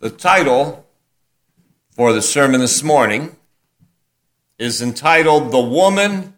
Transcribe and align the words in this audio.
The 0.00 0.10
title 0.10 0.86
for 1.90 2.12
the 2.12 2.22
sermon 2.22 2.60
this 2.60 2.84
morning 2.84 3.34
is 4.56 4.80
entitled 4.80 5.50
The 5.50 5.58
Woman 5.58 6.34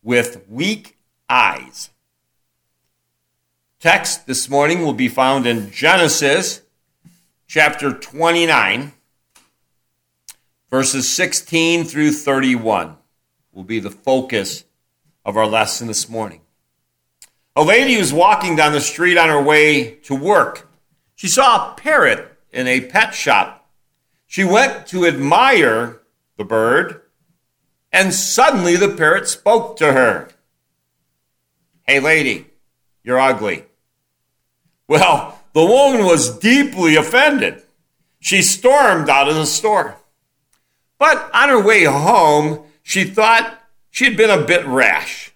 with 0.00 0.44
Weak 0.48 0.96
Eyes. 1.28 1.90
Text 3.80 4.28
this 4.28 4.48
morning 4.48 4.82
will 4.82 4.92
be 4.92 5.08
found 5.08 5.44
in 5.44 5.72
Genesis 5.72 6.62
chapter 7.48 7.92
29, 7.92 8.92
verses 10.70 11.08
16 11.08 11.86
through 11.86 12.12
31, 12.12 12.96
will 13.50 13.64
be 13.64 13.80
the 13.80 13.90
focus 13.90 14.66
of 15.24 15.36
our 15.36 15.48
lesson 15.48 15.88
this 15.88 16.08
morning. 16.08 16.42
A 17.56 17.64
lady 17.64 17.96
was 17.96 18.12
walking 18.12 18.54
down 18.54 18.70
the 18.70 18.80
street 18.80 19.18
on 19.18 19.28
her 19.28 19.42
way 19.42 19.96
to 20.04 20.14
work. 20.14 20.70
She 21.16 21.26
saw 21.26 21.72
a 21.72 21.74
parrot 21.74 22.29
in 22.52 22.66
a 22.66 22.80
pet 22.80 23.14
shop. 23.14 23.70
She 24.26 24.44
went 24.44 24.86
to 24.88 25.06
admire 25.06 26.00
the 26.36 26.44
bird, 26.44 27.02
and 27.92 28.14
suddenly 28.14 28.76
the 28.76 28.94
parrot 28.94 29.28
spoke 29.28 29.76
to 29.78 29.92
her. 29.92 30.28
Hey, 31.82 32.00
lady, 32.00 32.46
you're 33.02 33.18
ugly. 33.18 33.64
Well, 34.86 35.40
the 35.52 35.64
woman 35.64 36.04
was 36.04 36.38
deeply 36.38 36.96
offended. 36.96 37.62
She 38.20 38.42
stormed 38.42 39.08
out 39.08 39.28
of 39.28 39.34
the 39.34 39.46
store. 39.46 39.96
But 40.98 41.30
on 41.34 41.48
her 41.48 41.62
way 41.62 41.84
home, 41.84 42.64
she 42.82 43.04
thought 43.04 43.58
she 43.90 44.04
had 44.04 44.16
been 44.16 44.30
a 44.30 44.44
bit 44.44 44.64
rash. 44.66 45.32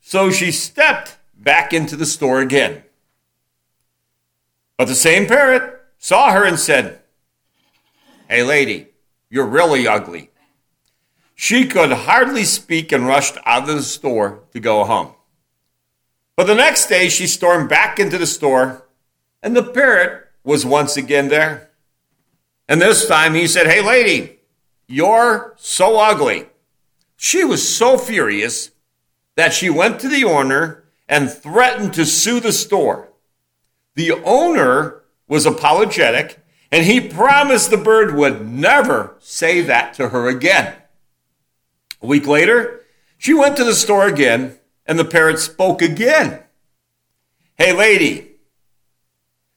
So 0.00 0.30
she 0.30 0.52
stepped 0.52 1.16
back 1.34 1.72
into 1.72 1.96
the 1.96 2.06
store 2.06 2.40
again. 2.40 2.82
But 4.76 4.86
the 4.86 4.94
same 4.94 5.26
parrot 5.26 5.77
saw 5.98 6.32
her 6.32 6.44
and 6.44 6.58
said, 6.58 7.00
Hey, 8.28 8.42
lady, 8.42 8.88
you're 9.30 9.46
really 9.46 9.86
ugly. 9.86 10.30
She 11.34 11.66
could 11.66 11.92
hardly 11.92 12.44
speak 12.44 12.92
and 12.92 13.06
rushed 13.06 13.36
out 13.44 13.68
of 13.68 13.76
the 13.76 13.82
store 13.82 14.40
to 14.52 14.60
go 14.60 14.84
home. 14.84 15.14
But 16.36 16.46
the 16.46 16.54
next 16.54 16.86
day, 16.86 17.08
she 17.08 17.26
stormed 17.26 17.68
back 17.68 17.98
into 17.98 18.18
the 18.18 18.26
store, 18.26 18.86
and 19.42 19.56
the 19.56 19.62
parrot 19.62 20.28
was 20.44 20.64
once 20.64 20.96
again 20.96 21.28
there. 21.28 21.70
And 22.68 22.80
this 22.80 23.06
time 23.06 23.34
he 23.34 23.46
said, 23.46 23.66
Hey, 23.66 23.82
lady, 23.82 24.40
you're 24.86 25.54
so 25.56 25.98
ugly. 25.98 26.46
She 27.16 27.44
was 27.44 27.76
so 27.76 27.98
furious 27.98 28.70
that 29.36 29.52
she 29.52 29.70
went 29.70 30.00
to 30.00 30.08
the 30.08 30.24
owner 30.24 30.84
and 31.08 31.30
threatened 31.30 31.94
to 31.94 32.04
sue 32.04 32.40
the 32.40 32.52
store. 32.52 33.08
The 33.94 34.12
owner 34.24 35.02
was 35.28 35.46
apologetic, 35.46 36.40
and 36.72 36.84
he 36.84 37.00
promised 37.00 37.70
the 37.70 37.76
bird 37.76 38.14
would 38.14 38.48
never 38.48 39.14
say 39.20 39.60
that 39.60 39.94
to 39.94 40.08
her 40.08 40.28
again. 40.28 40.74
A 42.02 42.06
week 42.06 42.26
later, 42.26 42.82
she 43.16 43.34
went 43.34 43.56
to 43.56 43.64
the 43.64 43.74
store 43.74 44.06
again, 44.06 44.58
and 44.86 44.98
the 44.98 45.04
parrot 45.04 45.38
spoke 45.38 45.82
again. 45.82 46.40
Hey, 47.56 47.72
lady. 47.72 48.24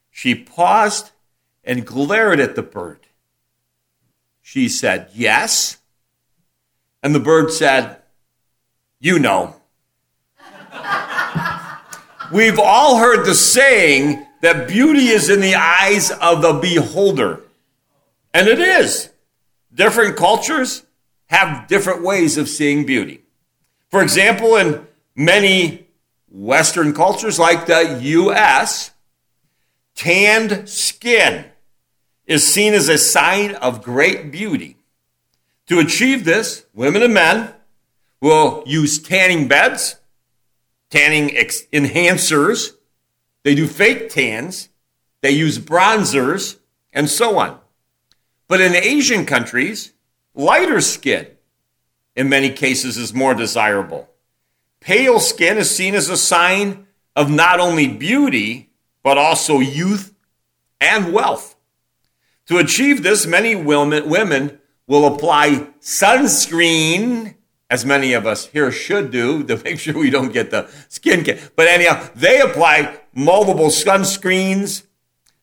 She 0.09 0.35
paused 0.35 1.11
and 1.63 1.85
glared 1.85 2.39
at 2.39 2.55
the 2.55 2.61
bird. 2.61 3.07
She 4.41 4.67
said, 4.67 5.09
Yes. 5.13 5.77
And 7.01 7.15
the 7.15 7.19
bird 7.19 7.51
said, 7.51 7.97
You 8.99 9.19
know. 9.19 9.55
We've 12.31 12.59
all 12.59 12.97
heard 12.97 13.25
the 13.25 13.35
saying 13.35 14.25
that 14.41 14.67
beauty 14.67 15.07
is 15.07 15.29
in 15.29 15.39
the 15.39 15.55
eyes 15.55 16.11
of 16.11 16.41
the 16.41 16.53
beholder. 16.53 17.41
And 18.33 18.47
it 18.47 18.59
is. 18.59 19.09
Different 19.73 20.17
cultures 20.17 20.83
have 21.27 21.67
different 21.67 22.03
ways 22.03 22.37
of 22.37 22.49
seeing 22.49 22.85
beauty. 22.85 23.21
For 23.89 24.01
example, 24.01 24.55
in 24.57 24.85
many 25.15 25.87
Western 26.29 26.93
cultures 26.93 27.39
like 27.39 27.65
the 27.65 27.99
U.S., 28.01 28.91
tanned 29.95 30.67
skin 30.67 31.45
is 32.25 32.47
seen 32.47 32.73
as 32.73 32.89
a 32.89 32.97
sign 32.97 33.55
of 33.55 33.83
great 33.83 34.31
beauty. 34.31 34.77
To 35.67 35.79
achieve 35.79 36.25
this, 36.25 36.65
women 36.73 37.03
and 37.03 37.13
men 37.13 37.53
will 38.19 38.63
use 38.65 38.99
tanning 38.99 39.47
beds, 39.47 39.97
tanning 40.89 41.35
ex- 41.35 41.63
enhancers, 41.73 42.71
they 43.43 43.55
do 43.55 43.67
fake 43.67 44.09
tans, 44.09 44.69
they 45.21 45.31
use 45.31 45.57
bronzers, 45.59 46.57
and 46.93 47.09
so 47.09 47.37
on. 47.39 47.59
But 48.47 48.61
in 48.61 48.75
Asian 48.75 49.25
countries, 49.25 49.93
lighter 50.35 50.81
skin 50.81 51.27
in 52.15 52.29
many 52.29 52.49
cases 52.49 52.97
is 52.97 53.13
more 53.13 53.33
desirable. 53.33 54.09
Pale 54.79 55.19
skin 55.19 55.57
is 55.57 55.73
seen 55.73 55.95
as 55.95 56.09
a 56.09 56.17
sign 56.17 56.87
of 57.15 57.29
not 57.29 57.59
only 57.59 57.87
beauty, 57.87 58.69
but 59.03 59.17
also 59.17 59.59
youth 59.59 60.13
and 60.79 61.13
wealth. 61.13 61.55
To 62.47 62.57
achieve 62.57 63.03
this, 63.03 63.25
many 63.25 63.55
women 63.55 64.59
will 64.87 65.15
apply 65.15 65.67
sunscreen 65.79 67.35
as 67.71 67.85
many 67.85 68.11
of 68.11 68.27
us 68.27 68.47
here 68.47 68.69
should 68.69 69.09
do 69.11 69.43
to 69.47 69.55
make 69.63 69.79
sure 69.79 69.97
we 69.97 70.11
don't 70.11 70.33
get 70.33 70.51
the 70.51 70.69
skin 70.89 71.23
cancer. 71.23 71.49
But 71.55 71.67
anyhow, 71.67 72.07
they 72.13 72.41
apply 72.41 72.99
multiple 73.15 73.67
sunscreens 73.67 74.85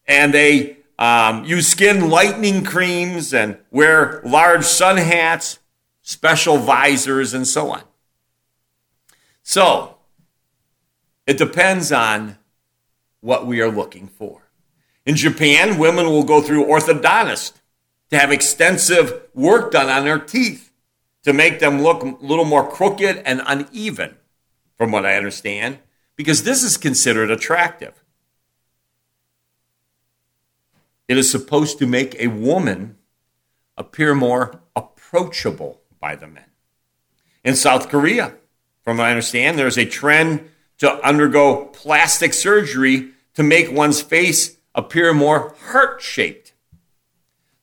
and 0.06 0.32
they 0.32 0.76
um, 0.98 1.44
use 1.44 1.66
skin 1.66 2.10
lightening 2.10 2.64
creams 2.64 3.32
and 3.32 3.56
wear 3.70 4.20
large 4.24 4.64
sun 4.64 4.98
hats, 4.98 5.58
special 6.02 6.58
visors, 6.58 7.32
and 7.32 7.46
so 7.46 7.70
on. 7.70 7.82
So, 9.42 9.96
it 11.26 11.38
depends 11.38 11.90
on 11.92 12.36
what 13.20 13.46
we 13.46 13.60
are 13.60 13.70
looking 13.70 14.06
for. 14.06 14.50
In 15.06 15.14
Japan, 15.14 15.78
women 15.78 16.06
will 16.06 16.24
go 16.24 16.42
through 16.42 16.66
orthodontist 16.66 17.54
to 18.10 18.18
have 18.18 18.30
extensive 18.30 19.22
work 19.34 19.72
done 19.72 19.88
on 19.88 20.04
their 20.04 20.18
teeth 20.18 20.67
to 21.28 21.34
make 21.34 21.58
them 21.58 21.82
look 21.82 22.02
a 22.02 22.16
little 22.20 22.46
more 22.46 22.66
crooked 22.66 23.18
and 23.18 23.42
uneven, 23.44 24.16
from 24.78 24.90
what 24.90 25.04
I 25.04 25.14
understand, 25.14 25.78
because 26.16 26.42
this 26.42 26.62
is 26.62 26.78
considered 26.78 27.30
attractive. 27.30 28.02
It 31.06 31.18
is 31.18 31.30
supposed 31.30 31.78
to 31.80 31.86
make 31.86 32.18
a 32.18 32.28
woman 32.28 32.96
appear 33.76 34.14
more 34.14 34.62
approachable 34.74 35.82
by 36.00 36.16
the 36.16 36.26
men. 36.26 36.46
In 37.44 37.54
South 37.54 37.90
Korea, 37.90 38.32
from 38.80 38.96
what 38.96 39.06
I 39.08 39.10
understand, 39.10 39.58
there's 39.58 39.76
a 39.76 39.84
trend 39.84 40.48
to 40.78 40.90
undergo 41.06 41.66
plastic 41.66 42.32
surgery 42.32 43.10
to 43.34 43.42
make 43.42 43.70
one's 43.70 44.00
face 44.00 44.56
appear 44.74 45.12
more 45.12 45.54
heart 45.66 46.00
shaped. 46.00 46.54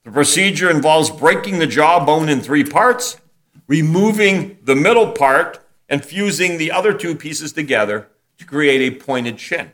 The 0.04 0.12
procedure 0.12 0.70
involves 0.70 1.10
breaking 1.10 1.58
the 1.58 1.66
jawbone 1.66 2.30
in 2.30 2.42
three 2.42 2.64
parts 2.64 3.20
removing 3.68 4.58
the 4.64 4.76
middle 4.76 5.12
part 5.12 5.60
and 5.90 6.04
fusing 6.04 6.58
the 6.58 6.72
other 6.72 6.94
two 6.94 7.16
pieces 7.16 7.54
together 7.54 8.08
to 8.38 8.46
create 8.46 8.82
a 8.82 8.98
pointed 8.98 9.38
chin. 9.38 9.72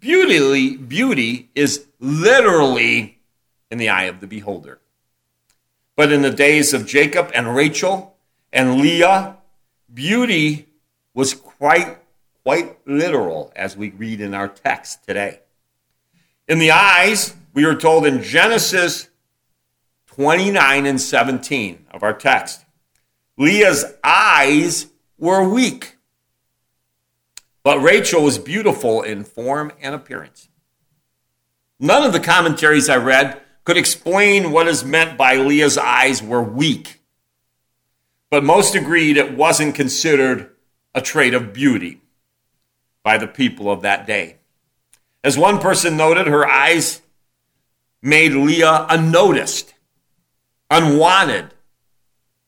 Beauty, 0.00 0.76
beauty 0.76 1.48
is 1.54 1.86
literally 1.98 3.18
in 3.70 3.78
the 3.78 3.88
eye 3.88 4.04
of 4.04 4.20
the 4.20 4.26
beholder. 4.26 4.78
But 5.96 6.12
in 6.12 6.22
the 6.22 6.30
days 6.30 6.74
of 6.74 6.86
Jacob 6.86 7.30
and 7.34 7.54
Rachel 7.54 8.16
and 8.52 8.80
Leah, 8.80 9.36
beauty 9.92 10.66
was 11.14 11.34
quite, 11.34 11.98
quite 12.42 12.86
literal, 12.86 13.52
as 13.56 13.76
we 13.76 13.90
read 13.90 14.20
in 14.20 14.34
our 14.34 14.48
text 14.48 15.04
today. 15.04 15.40
In 16.48 16.58
the 16.58 16.72
eyes, 16.72 17.34
we 17.54 17.64
are 17.64 17.74
told 17.74 18.04
in 18.04 18.22
Genesis 18.22 19.08
29 20.14 20.86
and 20.86 21.00
17 21.00 21.86
of 21.90 22.04
our 22.04 22.12
text. 22.12 22.64
Leah's 23.36 23.84
eyes 24.04 24.86
were 25.18 25.48
weak, 25.48 25.96
but 27.64 27.82
Rachel 27.82 28.22
was 28.22 28.38
beautiful 28.38 29.02
in 29.02 29.24
form 29.24 29.72
and 29.80 29.92
appearance. 29.92 30.48
None 31.80 32.04
of 32.04 32.12
the 32.12 32.20
commentaries 32.20 32.88
I 32.88 32.96
read 32.96 33.40
could 33.64 33.76
explain 33.76 34.52
what 34.52 34.68
is 34.68 34.84
meant 34.84 35.18
by 35.18 35.34
Leah's 35.34 35.76
eyes 35.76 36.22
were 36.22 36.42
weak, 36.42 37.02
but 38.30 38.44
most 38.44 38.76
agreed 38.76 39.16
it 39.16 39.36
wasn't 39.36 39.74
considered 39.74 40.50
a 40.94 41.00
trait 41.00 41.34
of 41.34 41.52
beauty 41.52 42.02
by 43.02 43.18
the 43.18 43.26
people 43.26 43.68
of 43.68 43.82
that 43.82 44.06
day. 44.06 44.36
As 45.24 45.36
one 45.36 45.58
person 45.58 45.96
noted, 45.96 46.28
her 46.28 46.46
eyes 46.46 47.02
made 48.00 48.32
Leah 48.32 48.86
unnoticed 48.88 49.73
unwanted, 50.74 51.54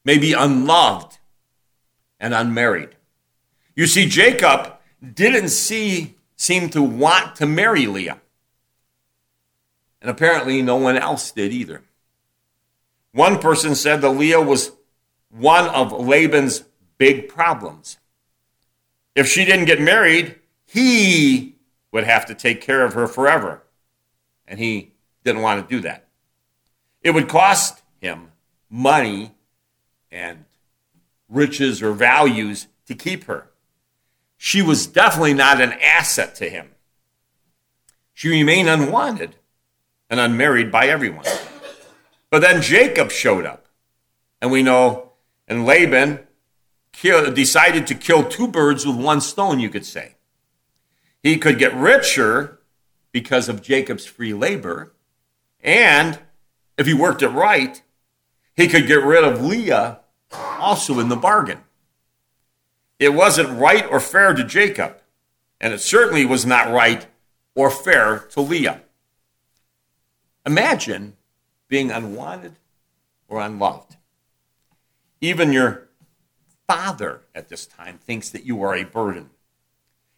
maybe 0.05 0.33
unloved, 0.33 1.19
and 2.19 2.35
unmarried. 2.35 2.91
You 3.77 3.87
see, 3.87 4.09
Jacob 4.09 4.75
didn't 5.15 5.51
see, 5.51 6.17
seem 6.35 6.69
to 6.71 6.83
want 6.83 7.37
to 7.37 7.47
marry 7.47 7.87
Leah. 7.87 8.21
And 10.01 10.11
apparently, 10.11 10.61
no 10.61 10.77
one 10.77 10.97
else 10.97 11.31
did 11.31 11.53
either. 11.53 11.83
One 13.13 13.39
person 13.39 13.75
said 13.75 14.01
that 14.01 14.11
Leah 14.11 14.41
was 14.41 14.73
one 15.31 15.69
of 15.69 15.93
Laban's 15.93 16.65
big 16.99 17.29
problems. 17.29 17.99
If 19.15 19.29
she 19.29 19.45
didn't 19.45 19.67
get 19.67 19.81
married, 19.81 20.37
he 20.67 21.57
would 21.93 22.05
have 22.05 22.27
to 22.27 22.35
take 22.35 22.61
care 22.61 22.85
of 22.85 22.95
her 22.95 23.07
forever. 23.07 23.63
And 24.47 24.59
he 24.59 24.93
didn't 25.25 25.43
want 25.43 25.67
to 25.67 25.77
do 25.77 25.81
that. 25.83 26.09
It 27.03 27.13
would 27.13 27.29
cost 27.29 27.83
him 28.07 28.31
money 28.71 29.33
and 30.11 30.45
riches 31.29 31.83
or 31.83 31.93
values 31.93 32.69
to 32.87 32.95
keep 32.95 33.25
her. 33.25 33.51
She 34.37 34.63
was 34.63 34.87
definitely 34.87 35.35
not 35.35 35.61
an 35.61 35.73
asset 35.83 36.35
to 36.37 36.49
him. 36.49 36.71
She 38.15 38.29
remained 38.29 38.69
unwanted 38.69 39.37
and 40.09 40.21
unmarried 40.21 40.71
by 40.71 40.87
everyone. 40.87 41.25
But 42.31 42.43
then 42.43 42.63
Jacob 42.63 43.11
showed 43.11 43.45
up. 43.45 43.67
And 44.41 44.51
we 44.51 44.63
know, 44.63 45.13
and 45.49 45.65
Laban 45.65 46.21
kill, 46.93 47.33
decided 47.33 47.87
to 47.89 47.95
kill 47.95 48.29
two 48.29 48.47
birds 48.47 48.87
with 48.87 48.97
one 48.97 49.21
stone, 49.21 49.59
you 49.59 49.71
could 49.71 49.87
say. 49.87 50.17
He 51.23 51.39
could 51.39 51.59
get 51.59 51.75
richer 51.75 52.61
because 53.11 53.49
of 53.49 53.63
Jacob's 53.63 54.07
free 54.07 54.35
labor, 54.35 54.95
and 55.61 56.19
if 56.77 56.87
he 56.87 56.93
worked 56.93 57.23
it 57.23 57.29
right, 57.29 57.83
he 58.57 58.69
could 58.69 58.87
get 58.87 59.05
rid 59.05 59.23
of 59.23 59.45
Leah 59.45 60.01
also 60.33 60.99
in 60.99 61.09
the 61.09 61.17
bargain. 61.17 61.61
It 62.99 63.11
wasn't 63.11 63.61
right 63.61 63.87
or 63.91 64.01
fair 64.01 64.33
to 64.33 64.43
Jacob, 64.43 64.97
and 65.61 65.75
it 65.75 65.81
certainly 65.81 66.25
was 66.25 66.47
not 66.47 66.73
right 66.73 67.07
or 67.55 67.71
fair 67.71 68.21
to 68.31 68.41
Leah. 68.41 68.81
Imagine 70.47 71.17
being 71.69 71.91
unwanted 71.91 72.55
or 73.29 73.41
unloved. 73.41 73.97
Even 75.21 75.53
your 75.53 75.89
father 76.67 77.23
at 77.35 77.49
this 77.49 77.67
time 77.67 77.99
thinks 77.99 78.31
that 78.31 78.45
you 78.45 78.63
are 78.63 78.75
a 78.75 78.85
burden. 78.85 79.31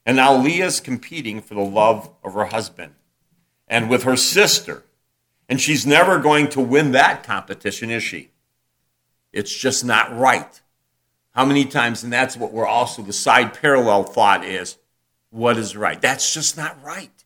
And 0.06 0.16
now 0.16 0.36
Leah's 0.36 0.80
competing 0.80 1.40
for 1.40 1.54
the 1.54 1.60
love 1.60 2.10
of 2.24 2.34
her 2.34 2.46
husband 2.46 2.94
and 3.66 3.90
with 3.90 4.04
her 4.04 4.16
sister. 4.16 4.84
And 5.48 5.60
she's 5.60 5.86
never 5.86 6.18
going 6.18 6.48
to 6.50 6.60
win 6.60 6.92
that 6.92 7.22
competition, 7.22 7.90
is 7.90 8.02
she? 8.02 8.30
It's 9.32 9.54
just 9.54 9.84
not 9.84 10.16
right. 10.16 10.60
How 11.34 11.44
many 11.44 11.64
times, 11.64 12.02
and 12.02 12.12
that's 12.12 12.36
what 12.36 12.52
we're 12.52 12.66
also, 12.66 13.02
the 13.02 13.12
side 13.12 13.54
parallel 13.54 14.02
thought 14.02 14.44
is, 14.44 14.76
what 15.30 15.56
is 15.56 15.76
right? 15.76 16.00
That's 16.00 16.32
just 16.32 16.56
not 16.56 16.82
right. 16.82 17.24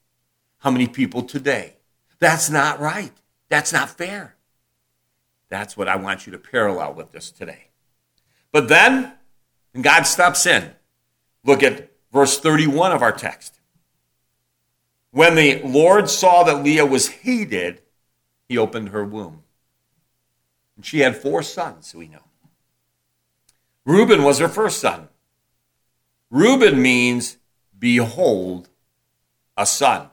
How 0.59 0.71
many 0.71 0.87
people 0.87 1.23
today? 1.23 1.77
That's 2.19 2.51
not 2.51 2.79
right. 2.81 3.13
That's 3.49 3.73
not 3.73 3.91
fair. 3.91 4.37
That's 5.49 5.77
what 5.77 5.89
I 5.89 5.97
want 5.97 6.27
you 6.27 6.33
to 6.33 6.39
parallel 6.39 6.95
with 6.95 7.13
this 7.13 7.31
today. 7.31 7.69
But 8.53 8.69
then, 8.69 9.13
God 9.81 10.05
steps 10.05 10.47
in. 10.47 10.71
Look 11.45 11.63
at 11.63 11.91
verse 12.13 12.39
31 12.39 12.93
of 12.93 13.03
our 13.03 13.13
text. 13.13 13.61
When 15.11 15.35
the 15.35 15.61
Lord 15.63 16.09
saw 16.09 16.43
that 16.45 16.65
Leah 16.65 16.87
was 16.87 17.09
hated, 17.09 17.82
he 18.53 18.59
opened 18.59 18.91
her 18.91 19.03
womb. 19.03 19.43
And 20.77 20.85
she 20.85 20.99
had 20.99 21.17
four 21.17 21.43
sons, 21.43 21.95
we 21.95 22.07
know. 22.07 22.25
Reuben 23.87 24.23
was 24.23 24.41
her 24.41 24.49
first 24.49 24.79
son. 24.79 25.09
Reuben 26.29 26.83
means, 26.83 27.39
behold, 27.79 28.69
a 29.57 29.65
son. 29.65 30.11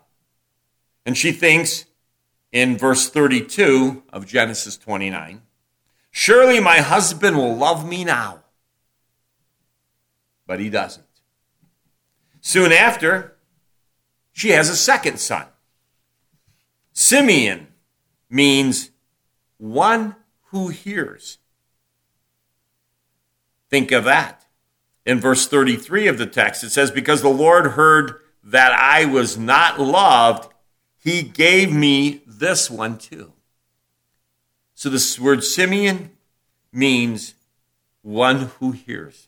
And 1.06 1.18
she 1.18 1.34
thinks 1.34 1.86
in 2.54 2.78
verse 2.78 3.10
32 3.10 4.04
of 4.14 4.26
Genesis 4.26 4.78
29 4.78 5.42
Surely 6.12 6.62
my 6.62 6.78
husband 6.78 7.36
will 7.36 7.56
love 7.56 7.88
me 7.88 8.06
now. 8.06 8.40
But 10.48 10.62
he 10.62 10.70
doesn't. 10.70 11.06
Soon 12.40 12.72
after, 12.72 13.36
she 14.32 14.52
has 14.52 14.70
a 14.70 14.78
second 14.78 15.20
son. 15.20 15.46
Simeon 16.94 17.69
means 18.30 18.92
one 19.58 20.16
who 20.48 20.70
hears. 20.70 21.38
Think 23.70 23.92
of 23.92 24.04
that. 24.06 24.46
In 25.06 25.20
verse 25.20 25.48
33 25.48 26.08
of 26.08 26.18
the 26.18 26.26
text, 26.26 26.64
it 26.64 26.70
says, 26.70 26.92
Because 26.92 27.22
the 27.22 27.30
Lord 27.30 27.72
heard 27.72 28.20
that 28.44 28.72
I 28.74 29.06
was 29.06 29.38
not 29.38 29.80
loved, 29.80 30.52
he 30.98 31.22
gave 31.22 31.72
me 31.72 32.22
this 32.28 32.70
one 32.70 32.98
too. 32.98 33.34
So 34.76 34.90
this 34.90 35.20
word 35.20 35.44
Simeon 35.44 36.12
means 36.72 37.36
one 38.02 38.52
who 38.60 38.72
hears. 38.72 39.28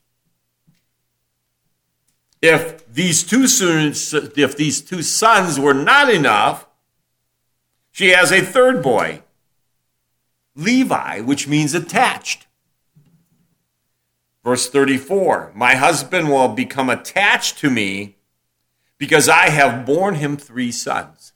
If 2.41 2.91
these 2.91 3.23
two 3.23 3.47
sons, 3.47 4.13
if 4.13 4.57
these 4.57 4.81
two 4.81 5.03
sons 5.03 5.59
were 5.59 5.73
not 5.73 6.09
enough, 6.09 6.67
she 7.91 8.09
has 8.09 8.31
a 8.31 8.41
third 8.41 8.81
boy, 8.81 9.21
Levi, 10.55 11.21
which 11.21 11.47
means 11.47 11.73
attached. 11.73 12.47
Verse 14.43 14.69
34 14.69 15.51
My 15.53 15.75
husband 15.75 16.29
will 16.29 16.47
become 16.49 16.89
attached 16.89 17.59
to 17.59 17.69
me 17.69 18.15
because 18.97 19.27
I 19.27 19.49
have 19.49 19.85
borne 19.85 20.15
him 20.15 20.37
three 20.37 20.71
sons. 20.71 21.33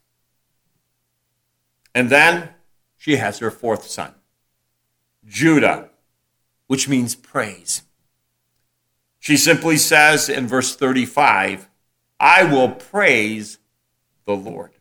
And 1.94 2.10
then 2.10 2.50
she 2.96 3.16
has 3.16 3.38
her 3.38 3.50
fourth 3.50 3.84
son, 3.84 4.14
Judah, 5.24 5.90
which 6.66 6.88
means 6.88 7.14
praise. 7.14 7.82
She 9.18 9.36
simply 9.36 9.76
says 9.76 10.28
in 10.28 10.46
verse 10.46 10.76
35, 10.76 11.68
I 12.20 12.44
will 12.44 12.70
praise 12.70 13.58
the 14.24 14.36
Lord. 14.36 14.75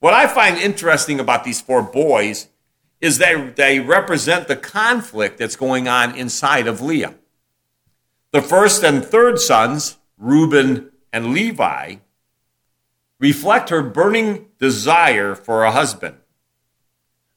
What 0.00 0.14
I 0.14 0.26
find 0.26 0.56
interesting 0.56 1.20
about 1.20 1.44
these 1.44 1.60
four 1.60 1.82
boys 1.82 2.48
is 3.00 3.18
that 3.18 3.56
they 3.56 3.80
represent 3.80 4.48
the 4.48 4.56
conflict 4.56 5.38
that's 5.38 5.56
going 5.56 5.88
on 5.88 6.14
inside 6.14 6.66
of 6.66 6.80
Leah. 6.80 7.14
The 8.32 8.42
first 8.42 8.82
and 8.82 9.04
third 9.04 9.38
sons, 9.38 9.98
Reuben 10.18 10.90
and 11.12 11.32
Levi, 11.32 11.96
reflect 13.18 13.68
her 13.68 13.82
burning 13.82 14.46
desire 14.58 15.34
for 15.34 15.64
a 15.64 15.72
husband. 15.72 16.16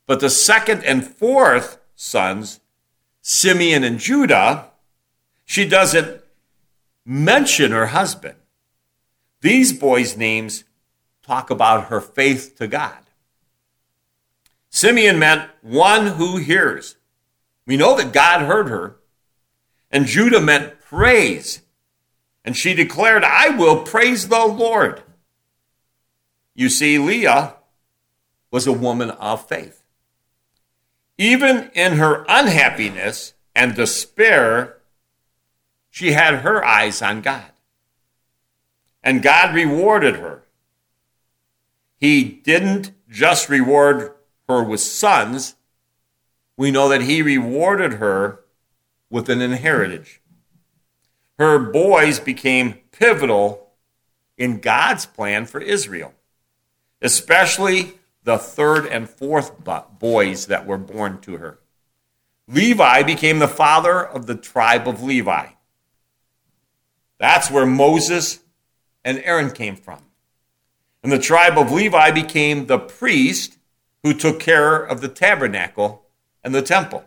But 0.05 0.19
the 0.19 0.29
second 0.29 0.83
and 0.83 1.05
fourth 1.05 1.79
sons, 1.95 2.61
Simeon 3.21 3.83
and 3.83 3.99
Judah, 3.99 4.71
she 5.45 5.67
doesn't 5.67 6.21
mention 7.05 7.71
her 7.71 7.87
husband. 7.87 8.35
These 9.41 9.73
boys' 9.73 10.15
names 10.15 10.63
talk 11.23 11.49
about 11.49 11.85
her 11.85 12.01
faith 12.01 12.55
to 12.57 12.67
God. 12.67 12.97
Simeon 14.69 15.19
meant 15.19 15.49
one 15.61 16.07
who 16.07 16.37
hears. 16.37 16.95
We 17.65 17.77
know 17.77 17.95
that 17.97 18.11
God 18.13 18.41
heard 18.41 18.69
her. 18.69 18.97
And 19.91 20.05
Judah 20.05 20.41
meant 20.41 20.81
praise. 20.81 21.61
And 22.43 22.57
she 22.57 22.73
declared, 22.73 23.23
I 23.23 23.49
will 23.49 23.83
praise 23.83 24.27
the 24.27 24.45
Lord. 24.45 25.01
You 26.55 26.69
see, 26.69 26.97
Leah 26.97 27.55
was 28.51 28.67
a 28.67 28.73
woman 28.73 29.11
of 29.11 29.47
faith. 29.47 29.83
Even 31.17 31.71
in 31.73 31.93
her 31.93 32.25
unhappiness 32.27 33.33
and 33.55 33.75
despair, 33.75 34.77
she 35.89 36.11
had 36.11 36.39
her 36.39 36.65
eyes 36.65 37.01
on 37.01 37.21
God. 37.21 37.51
And 39.03 39.21
God 39.21 39.53
rewarded 39.53 40.15
her. 40.15 40.43
He 42.03 42.23
didn't 42.23 42.91
just 43.09 43.47
reward 43.47 44.13
her 44.49 44.63
with 44.63 44.81
sons, 44.81 45.55
we 46.57 46.69
know 46.69 46.89
that 46.89 47.01
He 47.01 47.21
rewarded 47.21 47.93
her 47.93 48.41
with 49.09 49.29
an 49.29 49.41
inheritance. 49.41 50.19
Her 51.39 51.57
boys 51.57 52.19
became 52.19 52.79
pivotal 52.91 53.71
in 54.37 54.59
God's 54.59 55.05
plan 55.05 55.45
for 55.45 55.61
Israel 55.61 56.13
especially 57.03 57.99
the 58.23 58.37
third 58.37 58.87
and 58.87 59.07
fourth 59.07 59.51
boys 59.99 60.47
that 60.47 60.65
were 60.65 60.77
born 60.77 61.19
to 61.19 61.37
her. 61.37 61.59
Levi 62.47 63.03
became 63.03 63.39
the 63.39 63.47
father 63.47 64.03
of 64.03 64.25
the 64.25 64.35
tribe 64.35 64.87
of 64.87 65.03
Levi. 65.03 65.47
That's 67.19 67.51
where 67.51 67.65
Moses 67.65 68.39
and 69.03 69.21
Aaron 69.23 69.51
came 69.51 69.75
from. 69.75 69.99
And 71.03 71.11
the 71.11 71.19
tribe 71.19 71.57
of 71.57 71.71
Levi 71.71 72.11
became 72.11 72.65
the 72.65 72.79
priest 72.79 73.57
who 74.01 74.13
took 74.13 74.39
care 74.39 74.77
of 74.77 75.01
the 75.01 75.09
tabernacle 75.09 76.05
and 76.43 76.55
the 76.55 76.61
temple. 76.61 77.03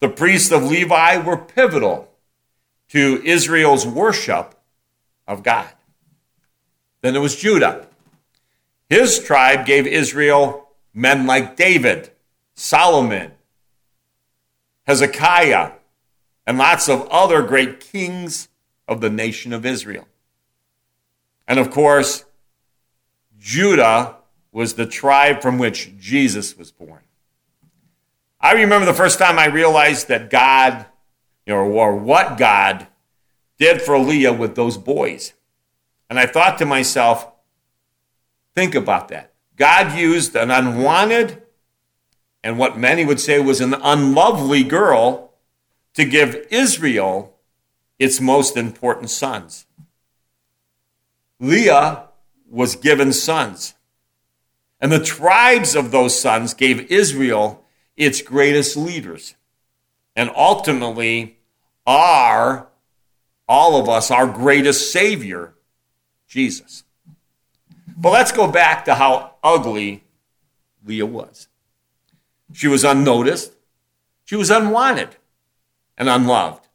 The 0.00 0.08
priests 0.08 0.50
of 0.50 0.64
Levi 0.64 1.16
were 1.18 1.36
pivotal 1.36 2.10
to 2.88 3.22
Israel's 3.24 3.86
worship 3.86 4.54
of 5.28 5.44
God. 5.44 5.70
Then 7.00 7.12
there 7.12 7.22
was 7.22 7.36
Judah. 7.36 7.86
His 8.88 9.22
tribe 9.22 9.64
gave 9.64 9.86
Israel 9.86 10.68
men 10.92 11.26
like 11.26 11.56
David, 11.56 12.10
Solomon, 12.54 13.32
Hezekiah, 14.86 15.72
and 16.46 16.58
lots 16.58 16.88
of 16.88 17.08
other 17.08 17.42
great 17.42 17.80
kings 17.80 18.48
of 18.88 19.00
the 19.00 19.10
nation 19.10 19.52
of 19.52 19.64
Israel. 19.64 20.06
And 21.46 21.58
of 21.58 21.70
course, 21.70 22.24
Judah 23.42 24.18
was 24.52 24.74
the 24.74 24.86
tribe 24.86 25.42
from 25.42 25.58
which 25.58 25.98
Jesus 25.98 26.56
was 26.56 26.70
born. 26.70 27.00
I 28.40 28.52
remember 28.52 28.86
the 28.86 28.94
first 28.94 29.18
time 29.18 29.38
I 29.38 29.46
realized 29.46 30.08
that 30.08 30.30
God, 30.30 30.86
you 31.44 31.52
know, 31.52 31.60
or 31.60 31.96
what 31.96 32.38
God 32.38 32.86
did 33.58 33.82
for 33.82 33.98
Leah 33.98 34.32
with 34.32 34.54
those 34.54 34.78
boys. 34.78 35.32
And 36.08 36.20
I 36.20 36.26
thought 36.26 36.58
to 36.58 36.66
myself, 36.66 37.32
think 38.54 38.76
about 38.76 39.08
that. 39.08 39.32
God 39.56 39.98
used 39.98 40.36
an 40.36 40.52
unwanted 40.52 41.42
and 42.44 42.58
what 42.58 42.78
many 42.78 43.04
would 43.04 43.20
say 43.20 43.40
was 43.40 43.60
an 43.60 43.74
unlovely 43.74 44.62
girl 44.62 45.32
to 45.94 46.04
give 46.04 46.46
Israel 46.50 47.36
its 47.98 48.20
most 48.20 48.56
important 48.56 49.10
sons. 49.10 49.66
Leah 51.40 52.08
was 52.52 52.76
given 52.76 53.12
sons. 53.12 53.74
And 54.78 54.92
the 54.92 55.02
tribes 55.02 55.74
of 55.74 55.90
those 55.90 56.18
sons 56.20 56.54
gave 56.54 56.92
Israel 56.92 57.64
its 57.96 58.20
greatest 58.20 58.76
leaders. 58.76 59.34
And 60.14 60.30
ultimately, 60.36 61.38
are 61.86 62.68
all 63.48 63.80
of 63.80 63.88
us, 63.88 64.10
our 64.10 64.26
greatest 64.26 64.92
Savior, 64.92 65.54
Jesus. 66.28 66.84
But 67.96 68.10
let's 68.10 68.32
go 68.32 68.50
back 68.50 68.84
to 68.84 68.94
how 68.94 69.34
ugly 69.42 70.04
Leah 70.84 71.06
was. 71.06 71.48
She 72.52 72.68
was 72.68 72.84
unnoticed, 72.84 73.54
she 74.24 74.36
was 74.36 74.50
unwanted 74.50 75.16
and 75.96 76.08
unloved 76.08 76.68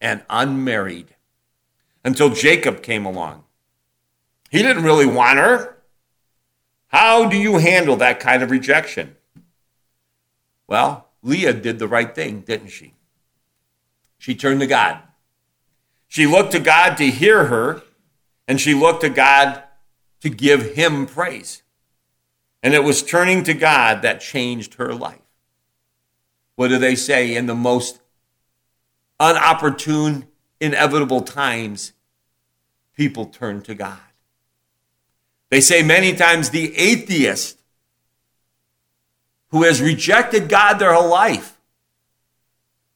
and 0.00 0.22
unmarried 0.28 1.14
until 2.04 2.28
Jacob 2.28 2.82
came 2.82 3.06
along. 3.06 3.43
He 4.54 4.62
didn't 4.62 4.84
really 4.84 5.04
want 5.04 5.40
her. 5.40 5.78
How 6.86 7.28
do 7.28 7.36
you 7.36 7.58
handle 7.58 7.96
that 7.96 8.20
kind 8.20 8.40
of 8.40 8.52
rejection? 8.52 9.16
Well, 10.68 11.08
Leah 11.24 11.54
did 11.54 11.80
the 11.80 11.88
right 11.88 12.14
thing, 12.14 12.42
didn't 12.42 12.68
she? 12.68 12.94
She 14.16 14.36
turned 14.36 14.60
to 14.60 14.68
God. 14.68 15.00
She 16.06 16.28
looked 16.28 16.52
to 16.52 16.60
God 16.60 16.96
to 16.98 17.10
hear 17.10 17.46
her, 17.46 17.82
and 18.46 18.60
she 18.60 18.74
looked 18.74 19.00
to 19.00 19.08
God 19.08 19.60
to 20.20 20.30
give 20.30 20.76
him 20.76 21.06
praise. 21.06 21.64
And 22.62 22.74
it 22.74 22.84
was 22.84 23.02
turning 23.02 23.42
to 23.42 23.54
God 23.54 24.02
that 24.02 24.20
changed 24.20 24.74
her 24.74 24.94
life. 24.94 25.18
What 26.54 26.68
do 26.68 26.78
they 26.78 26.94
say? 26.94 27.34
In 27.34 27.46
the 27.46 27.56
most 27.56 27.98
unopportune, 29.18 30.28
inevitable 30.60 31.22
times, 31.22 31.92
people 32.96 33.26
turn 33.26 33.60
to 33.62 33.74
God. 33.74 33.98
They 35.54 35.60
say 35.60 35.84
many 35.84 36.14
times 36.14 36.50
the 36.50 36.76
atheist 36.76 37.60
who 39.50 39.62
has 39.62 39.80
rejected 39.80 40.48
God 40.48 40.80
their 40.80 40.92
whole 40.92 41.08
life 41.08 41.60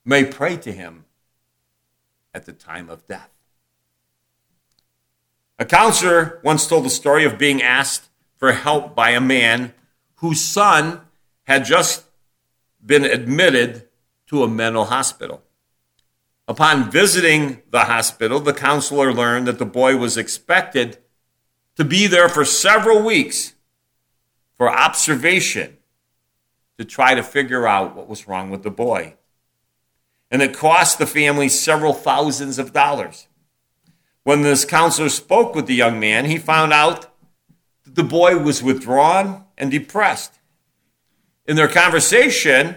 may 0.04 0.24
pray 0.24 0.56
to 0.56 0.72
him 0.72 1.04
at 2.34 2.46
the 2.46 2.52
time 2.52 2.90
of 2.90 3.06
death. 3.06 3.30
A 5.60 5.64
counselor 5.64 6.40
once 6.42 6.66
told 6.66 6.84
the 6.84 6.90
story 6.90 7.24
of 7.24 7.38
being 7.38 7.62
asked 7.62 8.08
for 8.38 8.50
help 8.50 8.92
by 8.92 9.10
a 9.10 9.20
man 9.20 9.72
whose 10.16 10.44
son 10.44 11.02
had 11.44 11.64
just 11.64 12.06
been 12.84 13.04
admitted 13.04 13.86
to 14.26 14.42
a 14.42 14.48
mental 14.48 14.86
hospital. 14.86 15.44
Upon 16.48 16.90
visiting 16.90 17.62
the 17.70 17.84
hospital, 17.84 18.40
the 18.40 18.52
counselor 18.52 19.14
learned 19.14 19.46
that 19.46 19.60
the 19.60 19.64
boy 19.64 19.96
was 19.96 20.16
expected 20.16 20.98
to 21.78 21.84
be 21.84 22.08
there 22.08 22.28
for 22.28 22.44
several 22.44 23.02
weeks 23.02 23.54
for 24.56 24.68
observation 24.68 25.76
to 26.76 26.84
try 26.84 27.14
to 27.14 27.22
figure 27.22 27.68
out 27.68 27.94
what 27.94 28.08
was 28.08 28.26
wrong 28.26 28.50
with 28.50 28.64
the 28.64 28.70
boy. 28.70 29.14
And 30.28 30.42
it 30.42 30.52
cost 30.52 30.98
the 30.98 31.06
family 31.06 31.48
several 31.48 31.92
thousands 31.92 32.58
of 32.58 32.72
dollars. 32.72 33.28
When 34.24 34.42
this 34.42 34.64
counselor 34.64 35.08
spoke 35.08 35.54
with 35.54 35.68
the 35.68 35.74
young 35.74 36.00
man, 36.00 36.24
he 36.24 36.36
found 36.36 36.72
out 36.72 37.06
that 37.84 37.94
the 37.94 38.02
boy 38.02 38.38
was 38.38 38.60
withdrawn 38.60 39.44
and 39.56 39.70
depressed. 39.70 40.34
In 41.46 41.54
their 41.54 41.68
conversation, 41.68 42.74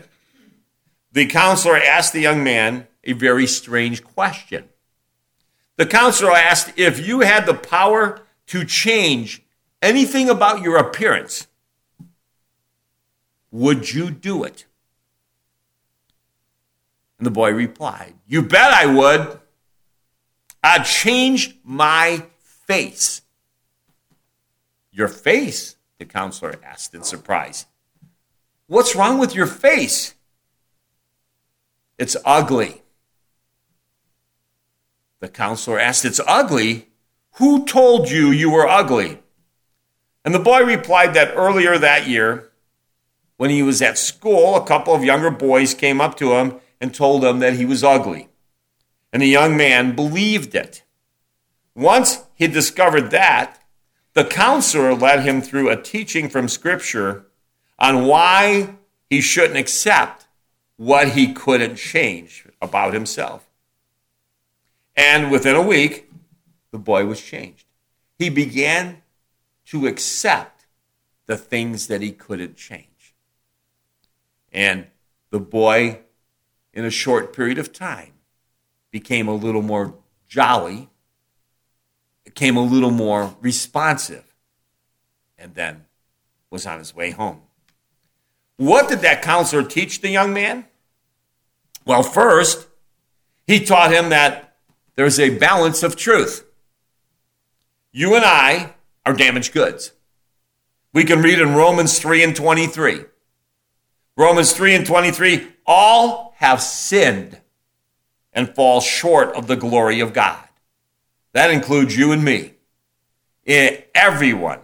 the 1.12 1.25
counselor 1.25 1.75
asked 1.75 2.13
the 2.13 2.22
young 2.22 2.43
man 2.43 2.88
a 3.03 3.13
very 3.13 3.48
strange 3.48 4.03
question. 4.03 4.70
The 5.77 5.88
counselor 5.88 6.34
asked 6.34 6.77
if 6.77 7.05
you 7.05 7.22
had 7.22 7.48
the 7.48 7.55
power 7.55 8.22
to 8.48 8.65
change 8.65 9.43
anything 9.81 10.29
about 10.29 10.62
your 10.62 10.77
appearance, 10.77 11.48
would 13.51 13.93
you 13.93 14.10
do 14.10 14.43
it? 14.43 14.65
And 17.17 17.25
the 17.25 17.31
boy 17.31 17.51
replied, 17.51 18.15
You 18.27 18.41
bet 18.41 18.71
I 18.71 18.86
would. 18.88 19.39
I'd 20.63 20.86
change 20.86 21.57
my 21.63 22.25
face. 22.65 23.21
Your 24.91 25.07
face? 25.07 25.75
The 26.00 26.05
counselor 26.05 26.55
asked 26.63 26.95
in 26.95 27.03
surprise. 27.03 27.65
What's 28.67 28.95
wrong 28.95 29.19
with 29.19 29.36
your 29.36 29.45
face? 29.45 30.15
It's 31.98 32.17
ugly. 32.25 32.81
The 35.19 35.29
counselor 35.29 35.77
asked, 35.79 36.05
It's 36.05 36.21
ugly? 36.25 36.88
Who 37.35 37.65
told 37.65 38.09
you 38.09 38.31
you 38.31 38.51
were 38.51 38.67
ugly? 38.67 39.19
And 40.23 40.33
the 40.35 40.39
boy 40.39 40.63
replied 40.63 41.13
that 41.13 41.33
earlier 41.35 41.77
that 41.77 42.07
year, 42.07 42.51
when 43.38 43.50
he 43.50 43.63
was 43.63 43.81
at 43.81 43.97
school, 43.97 44.55
a 44.55 44.65
couple 44.65 44.93
of 44.93 45.03
younger 45.03 45.31
boys 45.31 45.73
came 45.73 46.00
up 46.00 46.15
to 46.17 46.33
him 46.33 46.59
and 46.79 46.93
told 46.93 47.23
him 47.23 47.39
that 47.39 47.53
he 47.53 47.65
was 47.65 47.83
ugly. 47.83 48.29
And 49.11 49.21
the 49.21 49.27
young 49.27 49.57
man 49.57 49.95
believed 49.95 50.53
it. 50.53 50.83
Once 51.73 52.23
he 52.35 52.47
discovered 52.47 53.11
that, 53.11 53.59
the 54.13 54.25
counselor 54.25 54.93
led 54.93 55.21
him 55.21 55.41
through 55.41 55.69
a 55.69 55.81
teaching 55.81 56.29
from 56.29 56.50
Scripture 56.50 57.25
on 57.79 58.05
why 58.05 58.75
he 59.09 59.21
shouldn't 59.21 59.57
accept 59.57 60.27
what 60.75 61.09
he 61.09 61.33
couldn't 61.33 61.77
change 61.77 62.45
about 62.61 62.93
himself. 62.93 63.47
And 64.95 65.31
within 65.31 65.55
a 65.55 65.61
week, 65.61 66.11
the 66.71 66.79
boy 66.79 67.05
was 67.05 67.21
changed. 67.21 67.65
He 68.17 68.29
began 68.29 69.01
to 69.65 69.87
accept 69.87 70.65
the 71.25 71.37
things 71.37 71.87
that 71.87 72.01
he 72.01 72.11
couldn't 72.11 72.55
change. 72.55 73.15
And 74.51 74.87
the 75.29 75.39
boy, 75.39 75.99
in 76.73 76.85
a 76.85 76.89
short 76.89 77.33
period 77.33 77.57
of 77.57 77.71
time, 77.71 78.13
became 78.91 79.27
a 79.27 79.35
little 79.35 79.61
more 79.61 79.95
jolly 80.27 80.89
became 82.23 82.55
a 82.55 82.63
little 82.63 82.91
more 82.91 83.35
responsive 83.41 84.33
and 85.37 85.53
then 85.55 85.85
was 86.49 86.65
on 86.65 86.77
his 86.77 86.95
way 86.95 87.11
home. 87.11 87.41
What 88.57 88.87
did 88.87 88.99
that 88.99 89.21
counselor 89.21 89.63
teach 89.63 90.01
the 90.01 90.09
young 90.09 90.33
man? 90.33 90.65
Well, 91.85 92.03
first, 92.03 92.67
he 93.45 93.59
taught 93.65 93.91
him 93.91 94.09
that 94.09 94.55
there's 94.95 95.19
a 95.19 95.37
balance 95.37 95.83
of 95.83 95.95
truth. 95.95 96.45
You 97.91 98.15
and 98.15 98.24
I 98.24 98.75
are 99.05 99.13
damaged 99.13 99.53
goods. 99.53 99.91
We 100.93 101.03
can 101.03 101.21
read 101.21 101.39
in 101.39 101.55
Romans 101.55 102.00
3 102.00 102.24
and 102.24 102.36
23. 102.36 103.05
Romans 104.17 104.53
3 104.53 104.75
and 104.75 104.86
23 104.86 105.48
all 105.65 106.33
have 106.38 106.62
sinned 106.62 107.39
and 108.33 108.53
fall 108.55 108.81
short 108.81 109.33
of 109.36 109.48
the 109.48 109.55
glory 109.55 110.00
of 110.00 110.13
God. 110.13 110.43
That 111.33 111.51
includes 111.51 111.98
you 111.98 112.12
and 112.12 112.24
me. 112.24 112.53
Eh, 113.45 113.81
everyone 113.95 114.60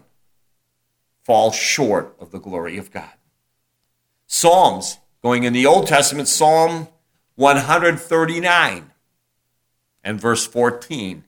falls 1.23 1.55
short 1.55 2.15
of 2.19 2.31
the 2.31 2.39
glory 2.39 2.77
of 2.77 2.91
God. 2.91 3.11
Psalms, 4.27 4.99
going 5.21 5.43
in 5.43 5.53
the 5.53 5.65
Old 5.65 5.87
Testament, 5.87 6.27
Psalm 6.27 6.87
139 7.35 8.91
and 10.03 10.21
verse 10.21 10.45
14 10.45 11.23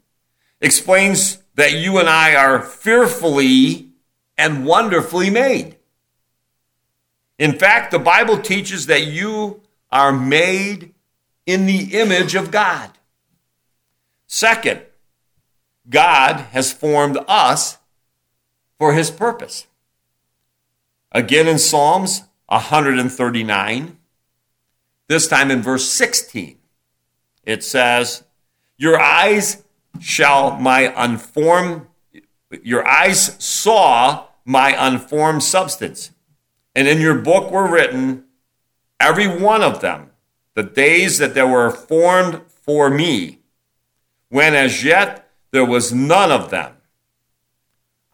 explains 0.61 1.39
that 1.59 1.73
you 1.73 1.97
and 1.97 2.07
I 2.07 2.35
are 2.35 2.61
fearfully 2.61 3.89
and 4.37 4.65
wonderfully 4.65 5.29
made. 5.29 5.75
In 7.37 7.59
fact, 7.59 7.91
the 7.91 7.99
Bible 7.99 8.37
teaches 8.37 8.85
that 8.85 9.07
you 9.07 9.61
are 9.91 10.13
made 10.13 10.93
in 11.45 11.65
the 11.65 11.99
image 11.99 12.33
of 12.33 12.49
God. 12.49 12.91
Second, 14.25 14.83
God 15.89 16.37
has 16.51 16.71
formed 16.71 17.17
us 17.27 17.77
for 18.77 18.93
his 18.93 19.11
purpose. 19.11 19.67
Again 21.11 21.49
in 21.49 21.59
Psalms 21.59 22.23
139, 22.47 23.97
this 25.09 25.27
time 25.27 25.51
in 25.51 25.61
verse 25.61 25.89
16, 25.89 26.57
it 27.43 27.65
says, 27.65 28.23
Your 28.77 28.97
eyes 28.97 29.65
shall 29.99 30.59
my 30.59 30.93
unformed, 30.95 31.87
your 32.63 32.87
eyes 32.87 33.35
saw 33.43 34.27
my 34.45 34.75
unformed 34.77 35.43
substance. 35.43 36.11
And 36.75 36.87
in 36.87 36.99
your 36.99 37.15
book 37.15 37.51
were 37.51 37.69
written, 37.69 38.25
every 38.99 39.27
one 39.27 39.61
of 39.61 39.81
them, 39.81 40.11
the 40.55 40.63
days 40.63 41.17
that 41.17 41.33
they 41.33 41.43
were 41.43 41.71
formed 41.71 42.41
for 42.47 42.89
me, 42.89 43.39
when 44.29 44.53
as 44.53 44.83
yet 44.83 45.31
there 45.51 45.65
was 45.65 45.93
none 45.93 46.31
of 46.31 46.49
them. 46.49 46.73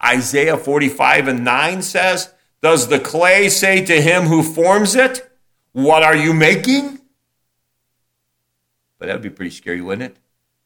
Isaiah 0.02 0.56
45 0.56 1.28
and 1.28 1.44
9 1.44 1.82
says, 1.82 2.32
Does 2.62 2.88
the 2.88 3.00
clay 3.00 3.48
say 3.48 3.84
to 3.84 4.00
him 4.00 4.24
who 4.24 4.42
forms 4.42 4.94
it, 4.94 5.30
What 5.72 6.02
are 6.02 6.16
you 6.16 6.32
making? 6.32 7.00
But 8.98 9.06
that 9.06 9.14
would 9.14 9.22
be 9.22 9.30
pretty 9.30 9.50
scary, 9.50 9.80
wouldn't 9.80 10.12
it? 10.12 10.18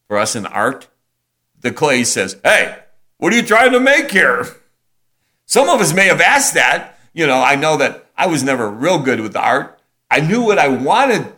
For 0.07 0.17
us 0.17 0.37
in 0.37 0.47
art, 0.47 0.89
the 1.61 1.73
clay 1.73 2.05
says, 2.05 2.37
Hey, 2.43 2.79
what 3.19 3.33
are 3.33 3.37
you 3.37 3.43
trying 3.43 3.73
to 3.73 3.81
make 3.81 4.11
here? 4.11 4.47
Some 5.47 5.69
of 5.69 5.81
us 5.81 5.93
may 5.93 6.07
have 6.07 6.21
asked 6.21 6.55
that. 6.55 6.99
You 7.13 7.27
know, 7.27 7.43
I 7.43 7.57
know 7.57 7.77
that 7.77 8.07
I 8.17 8.27
was 8.27 8.43
never 8.43 8.71
real 8.71 8.99
good 8.99 9.21
with 9.21 9.37
art. 9.37 9.81
I 10.11 10.21
knew 10.21 10.43
what 10.43 10.59
I 10.59 10.69
wanted. 10.69 11.33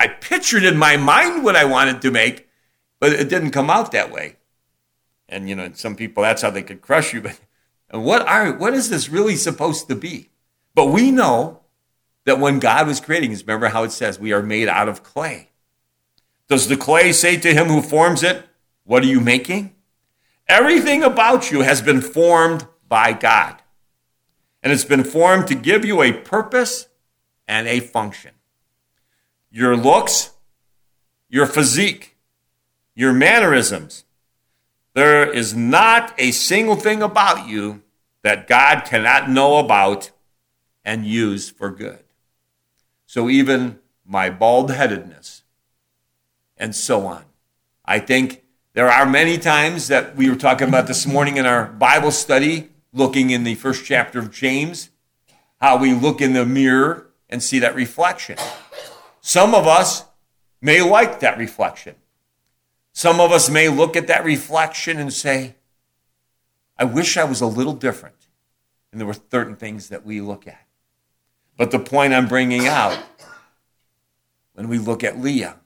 I 0.00 0.08
pictured 0.08 0.64
in 0.64 0.76
my 0.76 0.96
mind 0.96 1.44
what 1.44 1.56
I 1.56 1.64
wanted 1.64 2.02
to 2.02 2.10
make, 2.10 2.48
but 3.00 3.12
it 3.12 3.28
didn't 3.28 3.52
come 3.52 3.70
out 3.70 3.92
that 3.92 4.10
way. 4.10 4.36
And 5.28 5.48
you 5.48 5.54
know, 5.54 5.70
some 5.74 5.96
people 5.96 6.22
that's 6.22 6.42
how 6.42 6.50
they 6.50 6.62
could 6.62 6.80
crush 6.80 7.12
you. 7.12 7.22
But 7.90 8.00
what 8.00 8.26
are 8.26 8.52
what 8.52 8.74
is 8.74 8.90
this 8.90 9.08
really 9.08 9.36
supposed 9.36 9.86
to 9.86 9.94
be? 9.94 10.30
But 10.74 10.86
we 10.86 11.12
know 11.12 11.60
that 12.24 12.40
when 12.40 12.58
God 12.58 12.88
was 12.88 12.98
creating 12.98 13.32
us, 13.32 13.42
remember 13.42 13.68
how 13.68 13.84
it 13.84 13.92
says 13.92 14.18
we 14.18 14.32
are 14.32 14.42
made 14.42 14.68
out 14.68 14.88
of 14.88 15.04
clay. 15.04 15.50
Does 16.48 16.66
the 16.66 16.76
clay 16.76 17.12
say 17.12 17.36
to 17.36 17.54
him 17.54 17.68
who 17.68 17.82
forms 17.82 18.24
it, 18.24 18.48
What 18.84 19.02
are 19.02 19.06
you 19.06 19.20
making? 19.20 19.74
Everything 20.46 21.02
about 21.02 21.50
you 21.50 21.62
has 21.62 21.82
been 21.82 22.00
formed 22.00 22.66
by 22.88 23.12
God. 23.12 23.62
And 24.62 24.72
it's 24.72 24.84
been 24.84 25.04
formed 25.04 25.46
to 25.48 25.54
give 25.54 25.84
you 25.84 26.02
a 26.02 26.12
purpose 26.12 26.88
and 27.48 27.66
a 27.66 27.80
function. 27.80 28.32
Your 29.50 29.76
looks, 29.76 30.32
your 31.28 31.46
physique, 31.46 32.16
your 32.94 33.12
mannerisms. 33.12 34.04
There 34.94 35.30
is 35.30 35.54
not 35.54 36.14
a 36.18 36.30
single 36.30 36.76
thing 36.76 37.02
about 37.02 37.48
you 37.48 37.82
that 38.22 38.46
God 38.46 38.84
cannot 38.84 39.28
know 39.28 39.58
about 39.58 40.10
and 40.84 41.04
use 41.04 41.50
for 41.50 41.70
good. 41.70 42.04
So 43.06 43.28
even 43.28 43.80
my 44.04 44.30
bald 44.30 44.70
headedness 44.70 45.42
and 46.56 46.74
so 46.74 47.06
on. 47.06 47.24
I 47.84 47.98
think 47.98 48.43
there 48.74 48.90
are 48.90 49.06
many 49.06 49.38
times 49.38 49.86
that 49.86 50.16
we 50.16 50.28
were 50.28 50.34
talking 50.34 50.68
about 50.68 50.88
this 50.88 51.06
morning 51.06 51.36
in 51.36 51.46
our 51.46 51.66
Bible 51.66 52.10
study, 52.10 52.70
looking 52.92 53.30
in 53.30 53.44
the 53.44 53.54
first 53.54 53.84
chapter 53.84 54.18
of 54.18 54.32
James, 54.32 54.90
how 55.60 55.76
we 55.76 55.94
look 55.94 56.20
in 56.20 56.32
the 56.32 56.44
mirror 56.44 57.06
and 57.30 57.40
see 57.40 57.60
that 57.60 57.76
reflection. 57.76 58.36
Some 59.20 59.54
of 59.54 59.68
us 59.68 60.04
may 60.60 60.82
like 60.82 61.20
that 61.20 61.38
reflection. 61.38 61.94
Some 62.92 63.20
of 63.20 63.30
us 63.30 63.48
may 63.48 63.68
look 63.68 63.94
at 63.94 64.08
that 64.08 64.24
reflection 64.24 64.98
and 64.98 65.12
say, 65.12 65.54
I 66.76 66.82
wish 66.82 67.16
I 67.16 67.22
was 67.22 67.40
a 67.40 67.46
little 67.46 67.74
different. 67.74 68.26
And 68.90 69.00
there 69.00 69.06
were 69.06 69.16
certain 69.30 69.54
things 69.54 69.88
that 69.90 70.04
we 70.04 70.20
look 70.20 70.48
at. 70.48 70.66
But 71.56 71.70
the 71.70 71.78
point 71.78 72.12
I'm 72.12 72.26
bringing 72.26 72.66
out, 72.66 72.98
when 74.54 74.68
we 74.68 74.78
look 74.78 75.04
at 75.04 75.20
Leah, 75.20 75.56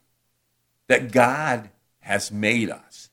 that 0.89 1.11
God 1.11 1.71
has 2.01 2.33
made 2.33 2.71
us. 2.71 3.08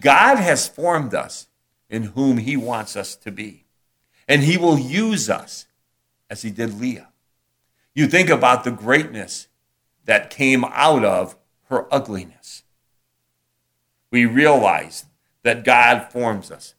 God 0.00 0.36
has 0.36 0.68
formed 0.68 1.14
us 1.14 1.48
in 1.88 2.04
whom 2.04 2.38
He 2.38 2.56
wants 2.56 2.96
us 2.96 3.16
to 3.16 3.30
be. 3.30 3.64
And 4.28 4.42
He 4.42 4.56
will 4.56 4.78
use 4.78 5.30
us 5.30 5.66
as 6.28 6.42
He 6.42 6.50
did 6.50 6.80
Leah. 6.80 7.08
You 7.94 8.06
think 8.06 8.28
about 8.28 8.64
the 8.64 8.70
greatness 8.70 9.48
that 10.04 10.30
came 10.30 10.64
out 10.64 11.04
of 11.04 11.36
her 11.68 11.92
ugliness. 11.92 12.62
We 14.10 14.24
realize 14.24 15.06
that 15.42 15.64
God 15.64 16.10
forms 16.10 16.50
us. 16.50 16.74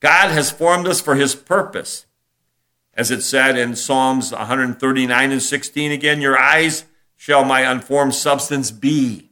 God 0.00 0.30
has 0.30 0.50
formed 0.50 0.86
us 0.86 1.00
for 1.00 1.14
His 1.14 1.34
purpose. 1.34 2.06
As 2.94 3.10
it 3.10 3.22
said 3.22 3.58
in 3.58 3.76
Psalms 3.76 4.32
139 4.32 5.32
and 5.32 5.42
16 5.42 5.92
again, 5.92 6.20
your 6.20 6.38
eyes 6.38 6.84
shall 7.16 7.44
my 7.44 7.60
unformed 7.60 8.14
substance 8.14 8.70
be 8.70 9.25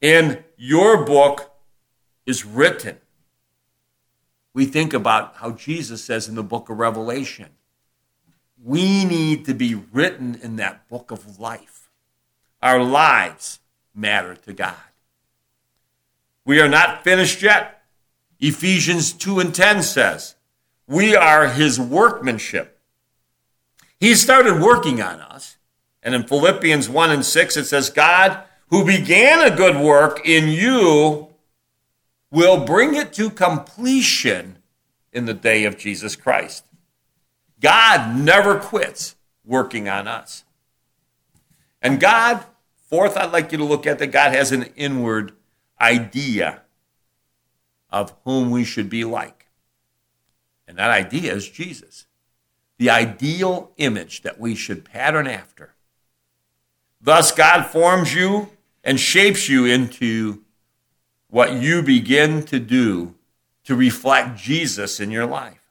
in 0.00 0.44
your 0.56 1.04
book 1.04 1.50
is 2.26 2.44
written. 2.44 2.98
We 4.52 4.64
think 4.64 4.92
about 4.92 5.36
how 5.36 5.52
Jesus 5.52 6.02
says 6.02 6.28
in 6.28 6.34
the 6.34 6.42
book 6.42 6.68
of 6.68 6.78
Revelation, 6.78 7.50
we 8.62 9.04
need 9.04 9.44
to 9.46 9.54
be 9.54 9.74
written 9.74 10.38
in 10.42 10.56
that 10.56 10.88
book 10.88 11.10
of 11.10 11.38
life. 11.38 11.88
Our 12.62 12.82
lives 12.82 13.60
matter 13.94 14.34
to 14.34 14.52
God. 14.52 14.74
We 16.44 16.60
are 16.60 16.68
not 16.68 17.04
finished 17.04 17.42
yet. 17.42 17.82
Ephesians 18.38 19.12
2 19.12 19.40
and 19.40 19.54
10 19.54 19.82
says, 19.82 20.34
We 20.86 21.14
are 21.14 21.48
his 21.48 21.78
workmanship. 21.78 22.78
He 23.98 24.14
started 24.14 24.60
working 24.60 25.00
on 25.00 25.20
us. 25.20 25.56
And 26.02 26.14
in 26.14 26.22
Philippians 26.22 26.88
1 26.88 27.10
and 27.10 27.24
6, 27.24 27.56
it 27.58 27.64
says, 27.66 27.90
God 27.90 28.42
who 28.70 28.84
began 28.84 29.40
a 29.40 29.54
good 29.54 29.76
work 29.76 30.20
in 30.24 30.48
you 30.48 31.28
will 32.30 32.64
bring 32.64 32.94
it 32.94 33.12
to 33.12 33.28
completion 33.28 34.56
in 35.12 35.26
the 35.26 35.34
day 35.34 35.64
of 35.64 35.76
Jesus 35.76 36.14
Christ. 36.16 36.64
God 37.60 38.16
never 38.16 38.58
quits 38.58 39.16
working 39.44 39.88
on 39.88 40.06
us. 40.06 40.44
And 41.82 42.00
God, 42.00 42.44
fourth, 42.88 43.16
I'd 43.16 43.32
like 43.32 43.52
you 43.52 43.58
to 43.58 43.64
look 43.64 43.86
at 43.86 43.98
that 43.98 44.08
God 44.08 44.32
has 44.32 44.52
an 44.52 44.64
inward 44.76 45.32
idea 45.80 46.62
of 47.90 48.14
whom 48.24 48.50
we 48.50 48.64
should 48.64 48.88
be 48.88 49.04
like. 49.04 49.46
And 50.68 50.78
that 50.78 50.90
idea 50.90 51.34
is 51.34 51.48
Jesus, 51.48 52.06
the 52.78 52.90
ideal 52.90 53.72
image 53.76 54.22
that 54.22 54.38
we 54.38 54.54
should 54.54 54.84
pattern 54.84 55.26
after. 55.26 55.74
Thus, 57.00 57.32
God 57.32 57.64
forms 57.64 58.14
you 58.14 58.50
and 58.82 58.98
shapes 58.98 59.48
you 59.48 59.64
into 59.64 60.42
what 61.28 61.54
you 61.54 61.82
begin 61.82 62.42
to 62.44 62.58
do 62.58 63.14
to 63.64 63.74
reflect 63.74 64.38
Jesus 64.38 65.00
in 65.00 65.10
your 65.10 65.26
life. 65.26 65.70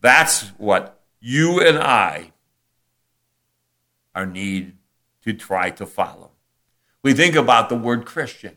That's 0.00 0.48
what 0.58 1.00
you 1.20 1.60
and 1.60 1.78
I 1.78 2.32
are 4.14 4.26
need 4.26 4.74
to 5.22 5.32
try 5.32 5.70
to 5.70 5.86
follow. 5.86 6.30
We 7.02 7.12
think 7.12 7.34
about 7.34 7.68
the 7.68 7.76
word 7.76 8.06
Christians. 8.06 8.54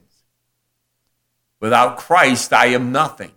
Without 1.59 1.97
Christ, 1.97 2.53
I 2.53 2.67
am 2.67 2.91
nothing. 2.91 3.31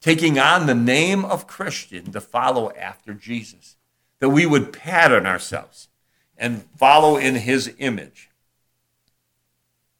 Taking 0.00 0.38
on 0.38 0.66
the 0.66 0.74
name 0.74 1.24
of 1.24 1.48
Christian 1.48 2.12
to 2.12 2.20
follow 2.20 2.70
after 2.72 3.14
Jesus, 3.14 3.76
that 4.20 4.28
we 4.28 4.46
would 4.46 4.72
pattern 4.72 5.26
ourselves 5.26 5.88
and 6.36 6.62
follow 6.76 7.16
in 7.16 7.34
his 7.34 7.74
image. 7.78 8.27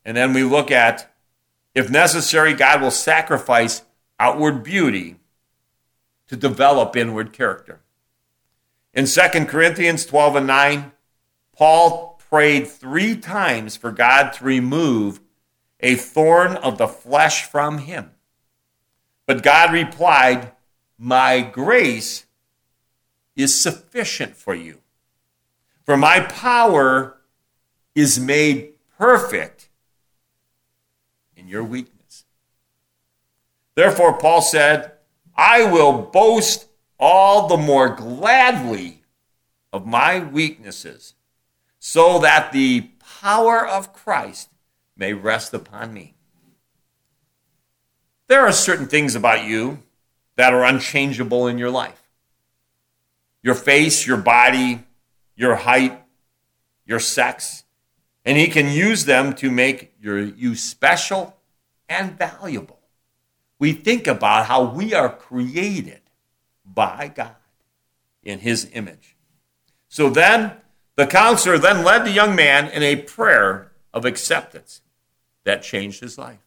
And 0.09 0.17
then 0.17 0.33
we 0.33 0.43
look 0.43 0.71
at, 0.71 1.15
if 1.75 1.91
necessary, 1.91 2.55
God 2.55 2.81
will 2.81 2.91
sacrifice 2.91 3.83
outward 4.19 4.65
beauty 4.65 5.17
to 6.29 6.35
develop 6.35 6.97
inward 6.97 7.35
character. 7.35 7.81
In 8.95 9.05
2 9.05 9.21
Corinthians 9.45 10.07
12 10.07 10.37
and 10.37 10.47
9, 10.47 10.93
Paul 11.53 12.19
prayed 12.31 12.69
three 12.69 13.17
times 13.17 13.77
for 13.77 13.93
God 13.93 14.31
to 14.33 14.45
remove 14.45 15.21
a 15.81 15.95
thorn 15.95 16.57
of 16.57 16.79
the 16.79 16.89
flesh 16.89 17.45
from 17.45 17.77
him. 17.77 18.13
But 19.27 19.43
God 19.43 19.75
replied, 19.75 20.53
My 20.97 21.43
grace 21.43 22.25
is 23.37 23.55
sufficient 23.55 24.37
for 24.39 24.55
you, 24.55 24.79
for 25.85 25.99
my 25.99 26.21
power 26.21 27.19
is 27.95 28.19
made 28.19 28.73
perfect 28.97 29.58
your 31.49 31.65
weakness. 31.65 32.25
Therefore, 33.75 34.19
Paul 34.19 34.43
said, 34.43 34.93
I 35.37 35.65
will 35.65 36.03
boast 36.03 36.67
all 36.99 37.47
the 37.47 37.57
more 37.57 37.89
gladly 37.89 39.03
of 39.73 39.87
my 39.87 40.19
weaknesses, 40.19 41.15
so 41.79 42.19
that 42.19 42.53
the 42.53 42.91
power 43.21 43.67
of 43.67 43.93
Christ 43.93 44.51
may 44.97 45.13
rest 45.13 45.55
upon 45.55 45.95
me. 45.95 46.15
There 48.27 48.41
are 48.41 48.53
certain 48.53 48.87
things 48.87 49.15
about 49.15 49.47
you 49.47 49.83
that 50.37 50.53
are 50.53 50.65
unchangeable 50.65 51.47
in 51.47 51.57
your 51.57 51.71
life. 51.71 52.03
your 53.43 53.55
face, 53.55 54.07
your 54.07 54.17
body, 54.17 54.85
your 55.35 55.55
height, 55.55 56.03
your 56.85 57.01
sex, 57.01 57.65
and 58.25 58.37
He 58.37 58.49
can 58.49 58.69
use 58.69 59.05
them 59.05 59.33
to 59.37 59.51
make 59.51 59.95
your, 60.01 60.19
you 60.19 60.55
special 60.55 61.38
and 61.89 62.19
valuable. 62.19 62.79
We 63.59 63.73
think 63.73 64.07
about 64.07 64.47
how 64.47 64.65
we 64.65 64.95
are 64.95 65.09
created 65.09 66.01
by 66.65 67.13
God 67.15 67.35
in 68.23 68.41
His 68.41 68.69
image. 68.73 69.17
So 69.89 70.11
then, 70.11 70.53
the 70.97 71.07
counselor 71.07 71.59
then 71.59 71.85
led 71.85 72.05
the 72.05 72.11
young 72.11 72.35
man 72.35 72.69
in 72.69 72.83
a 72.83 72.97
prayer 72.97 73.73
of 73.95 74.05
acceptance 74.05 74.83
that 75.45 75.63
changed 75.63 76.01
his 76.01 76.19
life. 76.19 76.41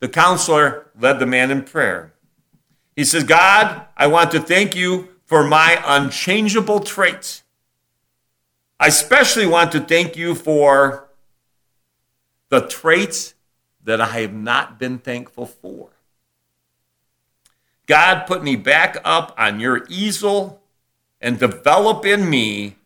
The 0.00 0.08
counselor 0.08 0.90
led 0.98 1.18
the 1.18 1.26
man 1.26 1.50
in 1.50 1.62
prayer. 1.62 2.12
He 2.94 3.04
says, 3.04 3.24
God, 3.24 3.86
I 3.96 4.06
want 4.06 4.30
to 4.32 4.40
thank 4.40 4.76
you 4.76 5.08
for 5.24 5.44
my 5.44 5.82
unchangeable 5.84 6.80
traits. 6.80 7.42
I 8.78 8.88
especially 8.88 9.46
want 9.46 9.72
to 9.72 9.80
thank 9.80 10.16
you 10.16 10.34
for 10.34 11.08
the 12.50 12.60
traits 12.60 13.34
that 13.86 14.00
I 14.00 14.20
have 14.20 14.34
not 14.34 14.78
been 14.78 14.98
thankful 14.98 15.46
for. 15.46 15.90
God, 17.86 18.24
put 18.26 18.42
me 18.42 18.56
back 18.56 18.96
up 19.04 19.32
on 19.38 19.60
your 19.60 19.86
easel 19.88 20.60
and 21.20 21.38
develop 21.38 22.04
in 22.04 22.28
me 22.28 22.76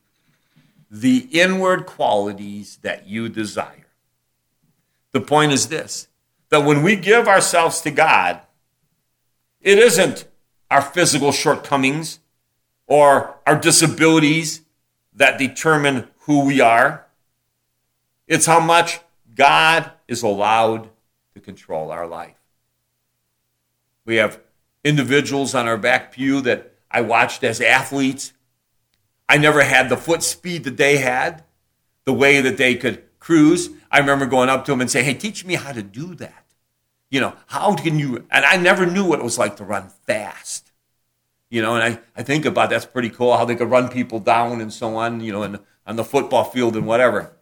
the 0.91 1.27
inward 1.33 1.87
qualities 1.87 2.79
that 2.83 3.09
you 3.09 3.31
desire. 3.31 3.87
The 5.13 5.23
point 5.23 5.53
is 5.53 5.69
this 5.69 6.07
that 6.51 6.65
when 6.65 6.83
we 6.83 6.97
give 6.97 7.27
ourselves 7.27 7.81
to 7.81 7.91
God, 7.91 8.41
it 9.61 9.79
isn't 9.79 10.27
our 10.71 10.83
physical 10.83 11.33
shortcomings 11.33 12.19
or 12.87 13.37
our 13.47 13.59
disabilities 13.59 14.63
that 15.15 15.39
determine 15.39 16.09
who 16.21 16.45
we 16.45 16.61
are. 16.61 17.07
It's 18.27 18.47
how 18.47 18.61
much 18.61 19.01
God 19.35 19.91
is 20.11 20.23
allowed 20.25 20.91
to 21.33 21.41
control 21.41 21.93
our 21.93 22.07
life. 22.07 22.37
We 24.05 24.17
have 24.17 24.41
individuals 24.83 25.55
on 25.55 25.69
our 25.69 25.77
back 25.79 26.13
pew 26.13 26.41
that 26.41 26.75
I 26.91 27.01
watched 27.01 27.45
as 27.45 27.61
athletes. 27.61 28.33
I 29.29 29.39
never 29.39 29.63
had 29.63 29.89
the 29.89 29.97
foot 29.97 30.25
speed 30.25 30.65
that 30.65 30.77
they 30.77 30.99
had, 30.99 31.45
the 32.05 32.13
way 32.13 32.41
that 32.41 32.57
they 32.57 32.75
could 32.75 33.05
cruise. 33.21 33.71
I 33.89 34.01
remember 34.01 34.27
going 34.27 34.49
up 34.49 34.65
to 34.65 34.73
them 34.73 34.81
and 34.81 34.91
saying, 34.91 35.07
Hey, 35.07 35.15
teach 35.15 35.45
me 35.45 35.55
how 35.55 35.71
to 35.71 35.83
do 35.83 36.17
that. 36.17 36.45
You 37.09 37.21
know, 37.21 37.37
how 37.47 37.77
can 37.77 37.99
you? 37.99 38.27
And 38.31 38.45
I 38.45 38.57
never 38.57 38.87
knew 38.87 39.05
what 39.05 39.21
it 39.21 39.25
was 39.25 39.39
like 39.39 39.57
to 39.57 39.65
run 39.65 39.91
fast. 40.07 40.73
You 41.51 41.63
know, 41.63 41.77
and 41.77 41.85
I, 41.85 42.01
I 42.17 42.23
think 42.25 42.45
about 42.45 42.71
that's 42.71 42.87
pretty 42.87 43.11
cool 43.11 43.37
how 43.37 43.45
they 43.45 43.57
could 43.57 43.71
run 43.71 43.89
people 43.89 44.19
down 44.19 44.61
and 44.61 44.73
so 44.73 44.97
on, 44.97 45.21
you 45.21 45.33
know, 45.33 45.45
and 45.45 45.61
on 45.87 45.95
the 45.97 46.05
football 46.05 46.45
field 46.45 46.77
and 46.77 46.87
whatever. 46.87 47.37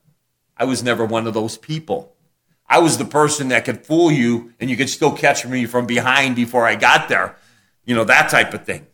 I 0.57 0.65
was 0.65 0.83
never 0.83 1.07
one 1.07 1.27
of 1.27 1.35
those 1.35 1.57
people. 1.57 2.15
I 2.69 2.79
was 2.79 2.99
the 2.99 3.05
person 3.05 3.49
that 3.49 3.65
could 3.65 3.87
fool 3.87 4.11
you 4.11 4.53
and 4.61 4.69
you 4.69 4.77
could 4.77 4.91
still 4.91 5.13
catch 5.13 5.47
me 5.47 5.65
from 5.65 5.87
behind 5.87 6.37
before 6.37 6.67
I 6.67 6.75
got 6.75 7.09
there. 7.09 7.37
You 7.85 7.95
know, 7.95 8.05
that 8.05 8.29
type 8.29 8.53
of 8.53 8.65
thing. 8.65 8.87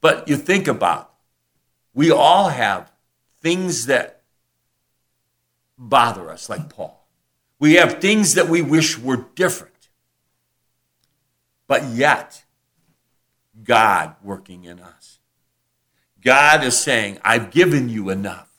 But 0.00 0.28
you 0.28 0.36
think 0.36 0.68
about, 0.68 1.12
we 1.94 2.10
all 2.10 2.50
have 2.50 2.92
things 3.40 3.86
that 3.86 4.22
bother 5.78 6.30
us, 6.30 6.48
like 6.48 6.68
Paul. 6.68 7.08
We 7.58 7.74
have 7.74 8.00
things 8.00 8.34
that 8.34 8.48
we 8.48 8.62
wish 8.62 8.98
were 8.98 9.28
different. 9.34 9.88
But 11.66 11.84
yet, 11.84 12.44
God 13.64 14.14
working 14.22 14.64
in 14.64 14.80
us. 14.80 15.18
God 16.22 16.62
is 16.62 16.78
saying, 16.78 17.18
I've 17.24 17.50
given 17.50 17.88
you 17.88 18.10
enough. 18.10 18.50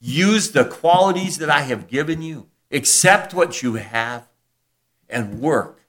Use 0.00 0.52
the 0.52 0.64
qualities 0.64 1.38
that 1.38 1.50
I 1.50 1.62
have 1.62 1.88
given 1.88 2.22
you 2.22 2.48
accept 2.70 3.34
what 3.34 3.62
you 3.62 3.74
have, 3.74 4.28
and 5.08 5.40
work 5.40 5.86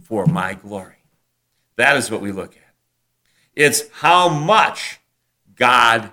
for 0.00 0.26
my 0.26 0.54
glory. 0.54 1.04
That 1.76 1.96
is 1.96 2.10
what 2.10 2.20
we 2.20 2.32
look 2.32 2.56
at. 2.56 2.74
It's 3.54 3.88
how 3.90 4.28
much 4.28 5.00
God 5.54 6.12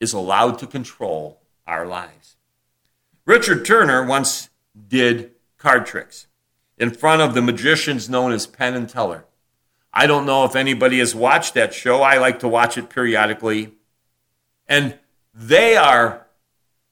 is 0.00 0.12
allowed 0.12 0.58
to 0.60 0.66
control 0.66 1.40
our 1.66 1.86
lives. 1.86 2.36
Richard 3.24 3.64
Turner 3.64 4.04
once 4.04 4.48
did 4.88 5.32
card 5.58 5.86
tricks 5.86 6.26
in 6.78 6.90
front 6.90 7.22
of 7.22 7.34
the 7.34 7.42
magicians 7.42 8.08
known 8.08 8.32
as 8.32 8.46
Penn 8.46 8.74
and 8.74 8.88
Teller. 8.88 9.24
I 9.92 10.06
don't 10.06 10.26
know 10.26 10.44
if 10.44 10.54
anybody 10.54 10.98
has 10.98 11.14
watched 11.14 11.54
that 11.54 11.72
show. 11.72 12.02
I 12.02 12.18
like 12.18 12.40
to 12.40 12.48
watch 12.48 12.76
it 12.76 12.90
periodically. 12.90 13.72
And 14.68 14.98
they 15.32 15.76
are 15.76 16.26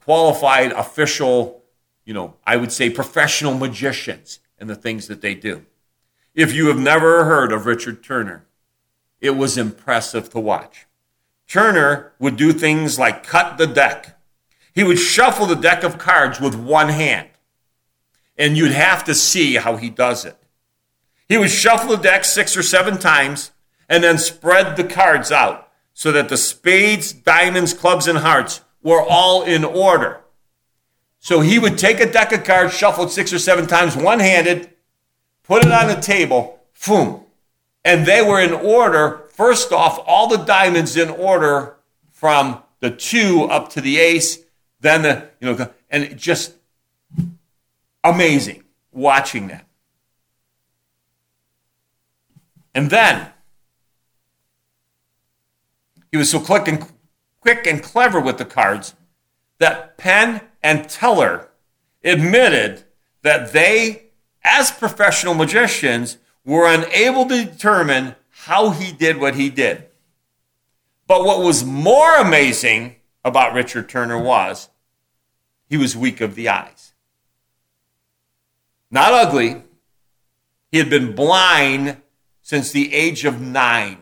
qualified 0.02 0.72
official 0.72 1.63
you 2.05 2.14
know, 2.14 2.35
I 2.47 2.57
would 2.57 2.73
say 2.73 2.90
professional 2.90 3.55
magicians 3.55 4.40
and 4.59 4.69
the 4.69 4.77
things 4.77 5.09
that 5.09 5.21
they 5.21 5.35
do. 5.35 5.64
If 6.35 6.53
you 6.53 6.67
have 6.69 6.79
never 6.79 7.25
heard 7.25 7.53
of 7.53 7.67
Richard 7.67 8.03
Turner, 8.03 8.45
it 9.21 9.31
was 9.31 9.57
impressive 9.57 10.31
to 10.31 10.40
watch. 10.40 10.87
Turner 11.47 12.12
would 12.19 12.37
do 12.37 12.53
things 12.53 12.99
like 12.99 13.23
cut 13.25 13.59
the 13.59 13.67
deck. 13.67 14.19
He 14.75 14.83
would 14.83 14.99
shuffle 14.99 15.47
the 15.47 15.55
deck 15.55 15.85
of 15.85 15.99
cards 15.99 16.40
with 16.40 16.55
one 16.55 16.88
hand. 16.88 17.29
And 18.37 18.57
you'd 18.57 18.73
have 18.73 19.05
to 19.05 19.14
see 19.14 19.55
how 19.55 19.77
he 19.77 19.90
does 19.90 20.25
it. 20.25 20.37
He 21.29 21.38
would 21.38 21.51
shuffle 21.51 21.97
the 21.97 22.03
deck 22.03 22.25
six 22.25 22.57
or 22.57 22.62
seven 22.62 22.99
times 22.99 23.53
and 23.88 24.03
then 24.03 24.19
spread 24.19 24.77
the 24.77 24.85
cards 24.85 25.31
out 25.31 25.71
so 25.93 26.11
that 26.11 26.29
the 26.29 26.37
spades, 26.37 27.12
diamonds, 27.12 27.73
clubs, 27.73 28.09
and 28.09 28.19
hearts 28.19 28.62
were 28.83 29.01
all 29.01 29.43
in 29.43 29.64
order. 29.64 30.23
So 31.24 31.40
he 31.40 31.58
would 31.58 31.78
take 31.78 32.00
a 32.00 32.12
deck 32.12 32.32
of 32.32 32.44
cards, 32.44 32.74
shuffled 32.74 33.10
six 33.10 33.32
or 33.32 33.38
seven 33.38 33.66
times, 33.66 33.96
one 33.96 34.20
handed, 34.20 34.68
put 35.42 35.64
it 35.64 35.72
on 35.72 35.88
the 35.88 35.94
table, 35.94 36.60
boom. 36.87 37.22
And 37.82 38.04
they 38.04 38.20
were 38.20 38.42
in 38.42 38.52
order. 38.52 39.22
First 39.30 39.72
off, 39.72 39.98
all 40.04 40.28
the 40.28 40.37
diamonds 40.37 40.98
in 40.98 41.08
order 41.08 41.76
from 42.12 42.62
the 42.80 42.90
two 42.90 43.44
up 43.44 43.70
to 43.70 43.80
the 43.80 43.98
ace, 43.98 44.40
then 44.80 45.00
the, 45.00 45.30
you 45.40 45.54
know, 45.54 45.70
and 45.88 46.18
just 46.18 46.56
amazing 48.04 48.62
watching 48.92 49.48
that. 49.48 49.64
And 52.74 52.90
then 52.90 53.30
he 56.10 56.18
was 56.18 56.28
so 56.28 56.38
quick 56.38 56.68
and 56.68 56.87
quick 57.40 57.66
and 57.66 57.82
clever 57.82 58.20
with 58.20 58.37
the 58.37 58.44
cards 58.44 58.94
that 59.56 59.96
Penn 59.96 60.42
and 60.64 60.88
Teller 60.88 61.50
admitted 62.03 62.85
that 63.20 63.53
they, 63.53 64.05
as 64.42 64.72
professional 64.72 65.35
magicians, 65.35 66.16
were 66.44 66.66
unable 66.66 67.27
to 67.29 67.44
determine 67.44 68.16
how 68.31 68.70
he 68.70 68.90
did 68.90 69.20
what 69.20 69.35
he 69.35 69.50
did. 69.50 69.87
But 71.07 71.24
what 71.24 71.44
was 71.44 71.64
more 71.64 72.16
amazing 72.16 72.96
about 73.24 73.53
Richard 73.53 73.90
Turner 73.90 74.18
was 74.18 74.70
he 75.68 75.77
was 75.77 75.94
weak 75.94 76.22
of 76.22 76.35
the 76.35 76.48
eyes. 76.48 76.94
Not 78.90 79.12
ugly. 79.12 79.62
He 80.72 80.79
had 80.79 80.88
been 80.88 81.14
blind 81.14 81.98
since 82.40 82.72
the 82.72 82.94
age 82.94 83.27
of 83.27 83.40
nine. 83.40 83.98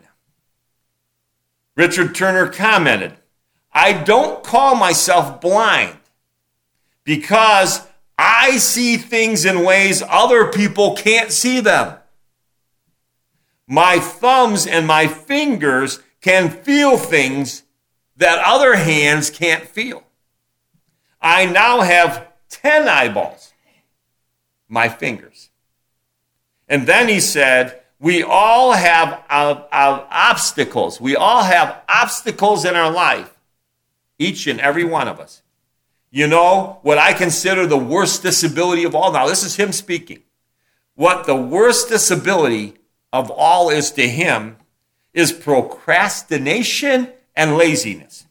Richard 1.76 2.14
Turner 2.14 2.48
commented, 2.48 3.14
I 3.72 3.92
don't 3.92 4.44
call 4.44 4.76
myself 4.76 5.40
blind 5.40 5.98
because 7.04 7.86
I 8.18 8.58
see 8.58 8.96
things 8.96 9.44
in 9.44 9.64
ways 9.64 10.02
other 10.08 10.46
people 10.46 10.96
can't 10.96 11.32
see 11.32 11.60
them. 11.60 11.96
My 13.66 13.98
thumbs 13.98 14.66
and 14.66 14.86
my 14.86 15.06
fingers 15.06 16.00
can 16.20 16.50
feel 16.50 16.96
things 16.96 17.62
that 18.16 18.38
other 18.44 18.76
hands 18.76 19.30
can't 19.30 19.64
feel. 19.64 20.04
I 21.20 21.46
now 21.46 21.80
have 21.80 22.28
10 22.48 22.88
eyeballs, 22.88 23.52
my 24.68 24.88
fingers. 24.88 25.50
And 26.68 26.86
then 26.86 27.08
he 27.08 27.20
said, 27.20 27.82
We 27.98 28.22
all 28.22 28.72
have 28.72 29.24
uh, 29.28 29.62
uh, 29.72 30.06
obstacles. 30.10 31.00
We 31.00 31.16
all 31.16 31.42
have 31.42 31.82
obstacles 31.88 32.64
in 32.64 32.76
our 32.76 32.90
life, 32.90 33.36
each 34.18 34.46
and 34.46 34.60
every 34.60 34.84
one 34.84 35.08
of 35.08 35.18
us. 35.18 35.42
You 36.14 36.26
know 36.26 36.78
what 36.82 36.98
I 36.98 37.14
consider 37.14 37.66
the 37.66 37.78
worst 37.78 38.22
disability 38.22 38.84
of 38.84 38.94
all? 38.94 39.12
Now, 39.12 39.26
this 39.26 39.42
is 39.42 39.56
him 39.56 39.72
speaking. 39.72 40.22
What 40.94 41.24
the 41.24 41.34
worst 41.34 41.88
disability 41.88 42.74
of 43.14 43.30
all 43.30 43.70
is 43.70 43.90
to 43.92 44.06
him 44.06 44.58
is 45.14 45.32
procrastination 45.32 47.08
and 47.34 47.56
laziness. 47.56 48.26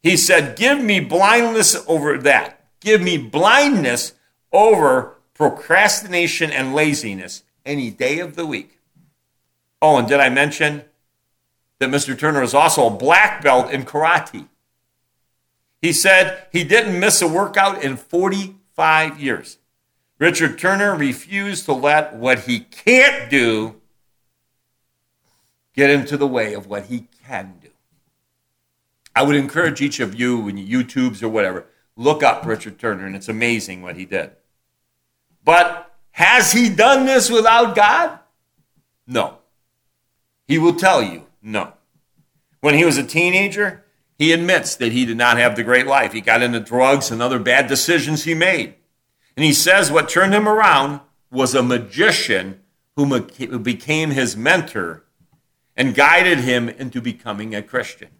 He 0.00 0.16
said, 0.16 0.56
Give 0.56 0.80
me 0.80 1.00
blindness 1.00 1.76
over 1.88 2.18
that. 2.18 2.64
Give 2.78 3.02
me 3.02 3.18
blindness 3.18 4.14
over 4.52 5.16
procrastination 5.34 6.52
and 6.52 6.72
laziness 6.72 7.42
any 7.66 7.90
day 7.90 8.20
of 8.20 8.36
the 8.36 8.46
week. 8.46 8.78
Oh, 9.80 9.96
and 9.96 10.06
did 10.06 10.20
I 10.20 10.28
mention 10.28 10.84
that 11.80 11.90
Mr. 11.90 12.16
Turner 12.16 12.44
is 12.44 12.54
also 12.54 12.86
a 12.86 12.90
black 12.90 13.42
belt 13.42 13.72
in 13.72 13.84
karate. 13.84 14.46
He 15.82 15.92
said 15.92 16.46
he 16.52 16.62
didn't 16.62 16.98
miss 16.98 17.20
a 17.20 17.26
workout 17.28 17.82
in 17.82 17.96
45 17.96 19.20
years. 19.20 19.58
Richard 20.18 20.56
Turner 20.56 20.94
refused 20.94 21.64
to 21.64 21.72
let 21.72 22.14
what 22.14 22.40
he 22.40 22.60
can't 22.60 23.28
do 23.28 23.74
get 25.74 25.90
into 25.90 26.16
the 26.16 26.26
way 26.26 26.54
of 26.54 26.68
what 26.68 26.84
he 26.84 27.08
can 27.26 27.54
do. 27.60 27.70
I 29.16 29.24
would 29.24 29.34
encourage 29.34 29.80
each 29.80 29.98
of 29.98 30.14
you, 30.14 30.48
you 30.48 30.84
YouTubes 30.84 31.20
or 31.20 31.28
whatever, 31.28 31.66
look 31.96 32.22
up 32.22 32.46
Richard 32.46 32.78
Turner, 32.78 33.04
and 33.04 33.16
it's 33.16 33.28
amazing 33.28 33.82
what 33.82 33.96
he 33.96 34.04
did. 34.04 34.30
But 35.44 35.92
has 36.12 36.52
he 36.52 36.68
done 36.68 37.06
this 37.06 37.28
without 37.28 37.74
God? 37.74 38.20
No. 39.06 39.38
He 40.46 40.58
will 40.58 40.74
tell 40.74 41.02
you 41.02 41.26
no. 41.42 41.72
When 42.60 42.74
he 42.74 42.84
was 42.84 42.96
a 42.96 43.02
teenager, 43.02 43.84
he 44.22 44.30
admits 44.30 44.76
that 44.76 44.92
he 44.92 45.04
did 45.04 45.16
not 45.16 45.36
have 45.36 45.56
the 45.56 45.64
great 45.64 45.88
life. 45.88 46.12
He 46.12 46.20
got 46.20 46.42
into 46.42 46.60
drugs 46.60 47.10
and 47.10 47.20
other 47.20 47.40
bad 47.40 47.66
decisions 47.66 48.22
he 48.22 48.34
made. 48.34 48.76
And 49.36 49.44
he 49.44 49.52
says 49.52 49.90
what 49.90 50.08
turned 50.08 50.32
him 50.32 50.46
around 50.46 51.00
was 51.32 51.56
a 51.56 51.62
magician 51.62 52.60
who 52.94 53.20
became 53.58 54.12
his 54.12 54.36
mentor 54.36 55.02
and 55.76 55.92
guided 55.92 56.38
him 56.38 56.68
into 56.68 57.00
becoming 57.00 57.52
a 57.52 57.62
Christian. 57.64 58.10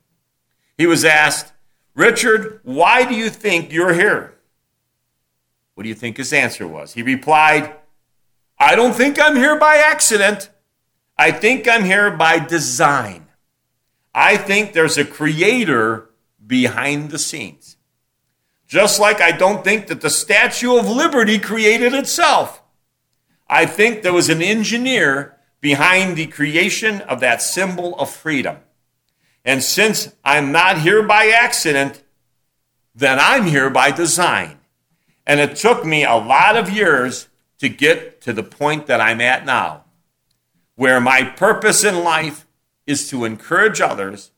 He 0.76 0.86
was 0.86 1.04
asked, 1.04 1.52
Richard, 1.94 2.58
why 2.64 3.04
do 3.04 3.14
you 3.14 3.30
think 3.30 3.72
you're 3.72 3.94
here? 3.94 4.34
What 5.74 5.84
do 5.84 5.88
you 5.88 5.94
think 5.94 6.16
his 6.16 6.32
answer 6.32 6.66
was? 6.66 6.94
He 6.94 7.02
replied, 7.02 7.76
I 8.58 8.74
don't 8.74 8.94
think 8.94 9.20
I'm 9.20 9.36
here 9.36 9.56
by 9.56 9.76
accident. 9.76 10.50
I 11.16 11.30
think 11.30 11.68
I'm 11.68 11.84
here 11.84 12.10
by 12.10 12.40
design. 12.40 13.21
I 14.14 14.36
think 14.36 14.72
there's 14.72 14.98
a 14.98 15.04
creator 15.04 16.10
behind 16.46 17.10
the 17.10 17.18
scenes. 17.18 17.76
Just 18.66 18.98
like 19.00 19.20
I 19.20 19.32
don't 19.32 19.64
think 19.64 19.86
that 19.88 20.00
the 20.00 20.10
Statue 20.10 20.76
of 20.76 20.88
Liberty 20.88 21.38
created 21.38 21.94
itself. 21.94 22.62
I 23.48 23.66
think 23.66 24.02
there 24.02 24.12
was 24.12 24.28
an 24.28 24.42
engineer 24.42 25.36
behind 25.60 26.16
the 26.16 26.26
creation 26.26 27.00
of 27.02 27.20
that 27.20 27.42
symbol 27.42 27.94
of 27.98 28.10
freedom. 28.10 28.56
And 29.44 29.62
since 29.62 30.14
I'm 30.24 30.52
not 30.52 30.78
here 30.78 31.02
by 31.02 31.26
accident, 31.26 32.02
then 32.94 33.18
I'm 33.20 33.46
here 33.46 33.70
by 33.70 33.90
design. 33.90 34.58
And 35.26 35.40
it 35.40 35.56
took 35.56 35.84
me 35.84 36.04
a 36.04 36.14
lot 36.14 36.56
of 36.56 36.70
years 36.70 37.28
to 37.58 37.68
get 37.68 38.20
to 38.22 38.32
the 38.32 38.42
point 38.42 38.86
that 38.86 39.00
I'm 39.00 39.20
at 39.20 39.46
now, 39.46 39.84
where 40.74 41.00
my 41.00 41.22
purpose 41.22 41.84
in 41.84 42.02
life 42.02 42.46
is 42.86 43.08
to 43.10 43.24
encourage 43.24 43.80
others, 43.80 44.30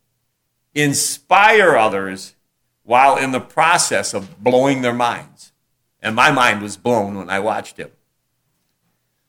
inspire 0.74 1.76
others, 1.76 2.34
while 2.82 3.16
in 3.16 3.32
the 3.32 3.40
process 3.40 4.14
of 4.14 4.42
blowing 4.42 4.82
their 4.82 4.94
minds. 4.94 5.52
And 6.00 6.14
my 6.14 6.30
mind 6.30 6.60
was 6.60 6.76
blown 6.76 7.16
when 7.16 7.30
I 7.30 7.40
watched 7.40 7.78
him. 7.78 7.90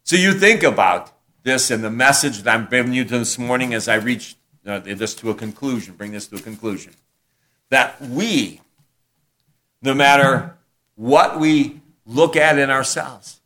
So 0.04 0.15
you 0.15 0.34
think 0.34 0.62
about 0.62 1.13
this 1.43 1.71
and 1.71 1.84
the 1.84 1.91
message 1.91 2.43
that 2.43 2.54
I'm 2.54 2.65
bringing 2.65 2.93
you 2.93 3.04
this 3.06 3.39
morning 3.39 3.73
as 3.73 3.88
I 3.88 3.95
reach 3.95 4.36
uh, 4.65 4.80
this 4.80 5.15
to 5.15 5.30
a 5.30 5.36
conclusion, 5.36 5.95
bring 5.95 6.12
this 6.12 6.28
to 6.28 6.36
a 6.36 6.39
conclusion. 6.39 6.93
That 7.69 8.01
we, 8.01 8.62
no 9.82 9.93
matter 9.93 10.58
what 10.95 11.39
we 11.39 11.82
look 12.06 12.36
at 12.36 12.60
in 12.60 12.69
ourselves, 12.69 13.41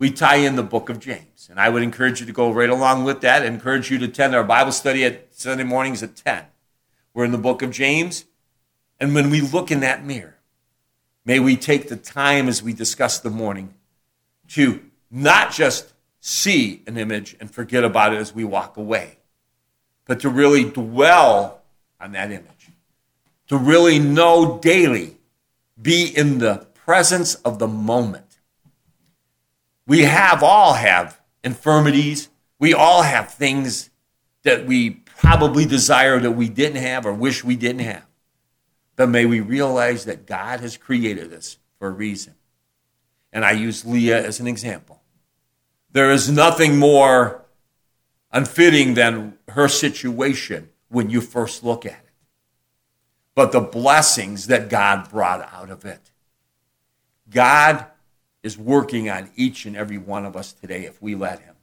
we 0.00 0.10
tie 0.10 0.36
in 0.36 0.56
the 0.56 0.62
book 0.64 0.88
of 0.88 0.98
James. 0.98 1.46
And 1.48 1.60
I 1.60 1.68
would 1.68 1.82
encourage 1.82 2.20
you 2.20 2.26
to 2.26 2.32
go 2.32 2.50
right 2.50 2.70
along 2.70 3.04
with 3.04 3.20
that. 3.20 3.42
I 3.42 3.44
encourage 3.44 3.90
you 3.90 3.98
to 3.98 4.06
attend 4.06 4.34
our 4.34 4.42
Bible 4.42 4.72
study 4.72 5.04
at 5.04 5.32
Sunday 5.32 5.62
mornings 5.62 6.02
at 6.02 6.16
10. 6.16 6.46
We're 7.12 7.26
in 7.26 7.32
the 7.32 7.38
book 7.38 7.60
of 7.60 7.70
James. 7.70 8.24
And 8.98 9.14
when 9.14 9.30
we 9.30 9.42
look 9.42 9.70
in 9.70 9.80
that 9.80 10.04
mirror, 10.04 10.38
may 11.24 11.38
we 11.38 11.54
take 11.54 11.88
the 11.88 11.96
time 11.96 12.48
as 12.48 12.62
we 12.62 12.72
discuss 12.72 13.18
the 13.18 13.30
morning 13.30 13.74
to 14.48 14.80
not 15.10 15.52
just 15.52 15.92
see 16.18 16.82
an 16.86 16.96
image 16.96 17.36
and 17.38 17.50
forget 17.50 17.84
about 17.84 18.14
it 18.14 18.16
as 18.16 18.34
we 18.34 18.44
walk 18.44 18.78
away, 18.78 19.18
but 20.06 20.20
to 20.20 20.30
really 20.30 20.64
dwell 20.64 21.62
on 22.00 22.12
that 22.12 22.30
image, 22.30 22.70
to 23.48 23.56
really 23.56 23.98
know 23.98 24.58
daily, 24.58 25.18
be 25.80 26.04
in 26.04 26.38
the 26.38 26.66
presence 26.74 27.34
of 27.36 27.58
the 27.58 27.68
moment. 27.68 28.29
We 29.90 30.02
have 30.02 30.44
all 30.44 30.74
have 30.74 31.20
infirmities. 31.42 32.28
We 32.60 32.74
all 32.74 33.02
have 33.02 33.34
things 33.34 33.90
that 34.44 34.64
we 34.64 34.90
probably 34.90 35.66
desire 35.66 36.20
that 36.20 36.30
we 36.30 36.48
didn't 36.48 36.80
have 36.80 37.04
or 37.04 37.12
wish 37.12 37.42
we 37.42 37.56
didn't 37.56 37.80
have. 37.80 38.06
But 38.94 39.08
may 39.08 39.26
we 39.26 39.40
realize 39.40 40.04
that 40.04 40.26
God 40.26 40.60
has 40.60 40.76
created 40.76 41.32
us 41.32 41.58
for 41.80 41.88
a 41.88 41.90
reason. 41.90 42.36
And 43.32 43.44
I 43.44 43.50
use 43.50 43.84
Leah 43.84 44.24
as 44.24 44.38
an 44.38 44.46
example. 44.46 45.02
There 45.90 46.12
is 46.12 46.30
nothing 46.30 46.78
more 46.78 47.44
unfitting 48.30 48.94
than 48.94 49.38
her 49.48 49.66
situation 49.66 50.68
when 50.88 51.10
you 51.10 51.20
first 51.20 51.64
look 51.64 51.84
at 51.84 51.90
it, 52.04 52.12
but 53.34 53.50
the 53.50 53.60
blessings 53.60 54.46
that 54.46 54.68
God 54.68 55.10
brought 55.10 55.40
out 55.52 55.68
of 55.68 55.84
it. 55.84 56.12
God 57.28 57.86
is 58.42 58.56
working 58.56 59.08
on 59.10 59.30
each 59.36 59.66
and 59.66 59.76
every 59.76 59.98
one 59.98 60.24
of 60.24 60.36
us 60.36 60.52
today 60.52 60.84
if 60.84 61.00
we 61.02 61.14
let 61.14 61.40
Him. 61.40 61.54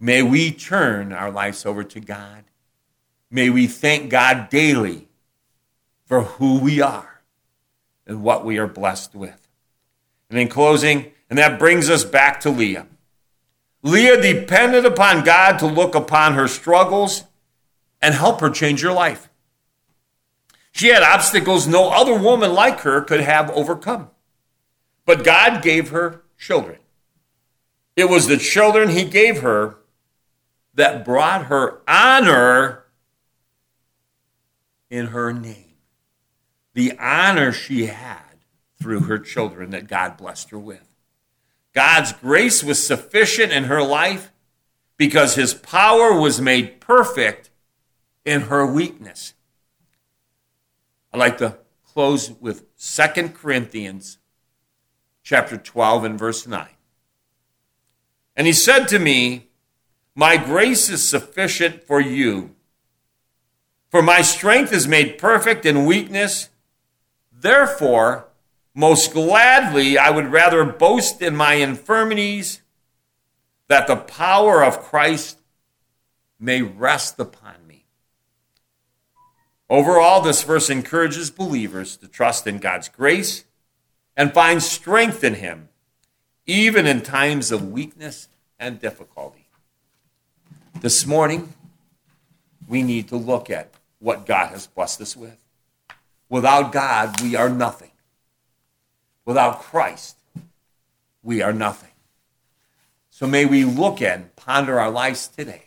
May 0.00 0.22
we 0.22 0.52
turn 0.52 1.12
our 1.12 1.30
lives 1.30 1.66
over 1.66 1.82
to 1.84 2.00
God. 2.00 2.44
May 3.30 3.50
we 3.50 3.66
thank 3.66 4.10
God 4.10 4.48
daily 4.48 5.08
for 6.06 6.22
who 6.22 6.58
we 6.60 6.80
are 6.80 7.20
and 8.06 8.22
what 8.22 8.44
we 8.44 8.58
are 8.58 8.66
blessed 8.66 9.14
with. 9.14 9.48
And 10.30 10.38
in 10.38 10.48
closing, 10.48 11.12
and 11.28 11.38
that 11.38 11.58
brings 11.58 11.90
us 11.90 12.04
back 12.04 12.40
to 12.40 12.50
Leah. 12.50 12.86
Leah 13.82 14.20
depended 14.20 14.84
upon 14.84 15.24
God 15.24 15.58
to 15.58 15.66
look 15.66 15.94
upon 15.94 16.34
her 16.34 16.48
struggles 16.48 17.24
and 18.00 18.14
help 18.14 18.40
her 18.40 18.50
change 18.50 18.82
her 18.82 18.92
life. 18.92 19.28
She 20.72 20.88
had 20.88 21.02
obstacles 21.02 21.66
no 21.66 21.90
other 21.90 22.16
woman 22.16 22.54
like 22.54 22.80
her 22.80 23.00
could 23.00 23.20
have 23.20 23.50
overcome. 23.50 24.10
But 25.08 25.24
God 25.24 25.62
gave 25.62 25.88
her 25.88 26.20
children. 26.36 26.80
It 27.96 28.10
was 28.10 28.26
the 28.26 28.36
children 28.36 28.90
He 28.90 29.04
gave 29.04 29.40
her 29.40 29.78
that 30.74 31.02
brought 31.02 31.46
her 31.46 31.80
honor 31.88 32.84
in 34.90 35.06
her 35.06 35.32
name. 35.32 35.76
The 36.74 36.92
honor 36.98 37.52
she 37.52 37.86
had 37.86 38.44
through 38.78 39.00
her 39.04 39.18
children 39.18 39.70
that 39.70 39.88
God 39.88 40.18
blessed 40.18 40.50
her 40.50 40.58
with. 40.58 40.86
God's 41.72 42.12
grace 42.12 42.62
was 42.62 42.86
sufficient 42.86 43.50
in 43.50 43.64
her 43.64 43.82
life 43.82 44.30
because 44.98 45.36
his 45.36 45.54
power 45.54 46.20
was 46.20 46.38
made 46.38 46.82
perfect 46.82 47.48
in 48.26 48.42
her 48.42 48.70
weakness. 48.70 49.32
I'd 51.14 51.18
like 51.18 51.38
to 51.38 51.56
close 51.82 52.30
with 52.30 52.66
2 52.78 53.30
Corinthians 53.30 54.18
chapter 55.28 55.58
12 55.58 56.04
and 56.04 56.18
verse 56.18 56.46
9. 56.46 56.66
And 58.34 58.46
he 58.46 58.52
said 58.54 58.88
to 58.88 58.98
me, 58.98 59.48
My 60.14 60.38
grace 60.38 60.88
is 60.88 61.06
sufficient 61.06 61.82
for 61.82 62.00
you, 62.00 62.54
for 63.90 64.00
my 64.00 64.22
strength 64.22 64.72
is 64.72 64.88
made 64.88 65.18
perfect 65.18 65.66
in 65.66 65.84
weakness. 65.84 66.48
Therefore, 67.30 68.28
most 68.74 69.12
gladly, 69.12 69.98
I 69.98 70.08
would 70.08 70.32
rather 70.32 70.64
boast 70.64 71.20
in 71.20 71.36
my 71.36 71.54
infirmities 71.54 72.62
that 73.66 73.86
the 73.86 73.96
power 73.96 74.64
of 74.64 74.80
Christ 74.80 75.40
may 76.40 76.62
rest 76.62 77.20
upon 77.20 77.66
me. 77.66 77.84
Overall, 79.68 80.22
this 80.22 80.42
verse 80.42 80.70
encourages 80.70 81.30
believers 81.30 81.98
to 81.98 82.08
trust 82.08 82.46
in 82.46 82.56
God's 82.56 82.88
grace 82.88 83.44
and 84.18 84.34
find 84.34 84.60
strength 84.60 85.22
in 85.22 85.34
Him, 85.34 85.68
even 86.44 86.86
in 86.86 87.02
times 87.02 87.52
of 87.52 87.70
weakness 87.70 88.28
and 88.58 88.80
difficulty. 88.80 89.46
This 90.80 91.06
morning, 91.06 91.54
we 92.66 92.82
need 92.82 93.08
to 93.08 93.16
look 93.16 93.48
at 93.48 93.70
what 94.00 94.26
God 94.26 94.48
has 94.48 94.66
blessed 94.66 95.00
us 95.00 95.16
with. 95.16 95.38
Without 96.28 96.72
God, 96.72 97.20
we 97.22 97.36
are 97.36 97.48
nothing. 97.48 97.92
Without 99.24 99.62
Christ, 99.62 100.16
we 101.22 101.40
are 101.40 101.52
nothing. 101.52 101.92
So 103.10 103.26
may 103.26 103.46
we 103.46 103.64
look 103.64 104.02
and 104.02 104.34
ponder 104.34 104.80
our 104.80 104.90
lives 104.90 105.28
today. 105.28 105.66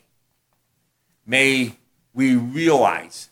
May 1.26 1.78
we 2.14 2.36
realize 2.36 3.30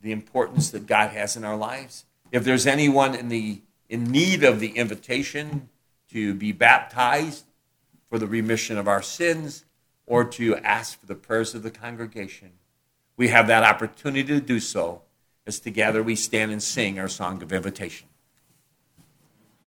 the 0.00 0.12
importance 0.12 0.70
that 0.70 0.86
God 0.86 1.10
has 1.10 1.36
in 1.36 1.44
our 1.44 1.56
lives. 1.56 2.06
If 2.32 2.42
there's 2.44 2.66
anyone 2.66 3.14
in 3.14 3.28
the 3.28 3.60
in 3.90 4.04
need 4.04 4.44
of 4.44 4.60
the 4.60 4.68
invitation 4.68 5.68
to 6.12 6.32
be 6.32 6.52
baptized 6.52 7.44
for 8.08 8.18
the 8.18 8.26
remission 8.26 8.78
of 8.78 8.86
our 8.86 9.02
sins 9.02 9.64
or 10.06 10.24
to 10.24 10.56
ask 10.58 10.98
for 10.98 11.06
the 11.06 11.14
prayers 11.14 11.54
of 11.54 11.64
the 11.64 11.70
congregation, 11.70 12.52
we 13.16 13.28
have 13.28 13.48
that 13.48 13.64
opportunity 13.64 14.22
to 14.22 14.40
do 14.40 14.60
so 14.60 15.02
as 15.44 15.58
together 15.58 16.02
we 16.02 16.14
stand 16.14 16.52
and 16.52 16.62
sing 16.62 16.98
our 16.98 17.08
song 17.08 17.42
of 17.42 17.52
invitation. 17.52 18.08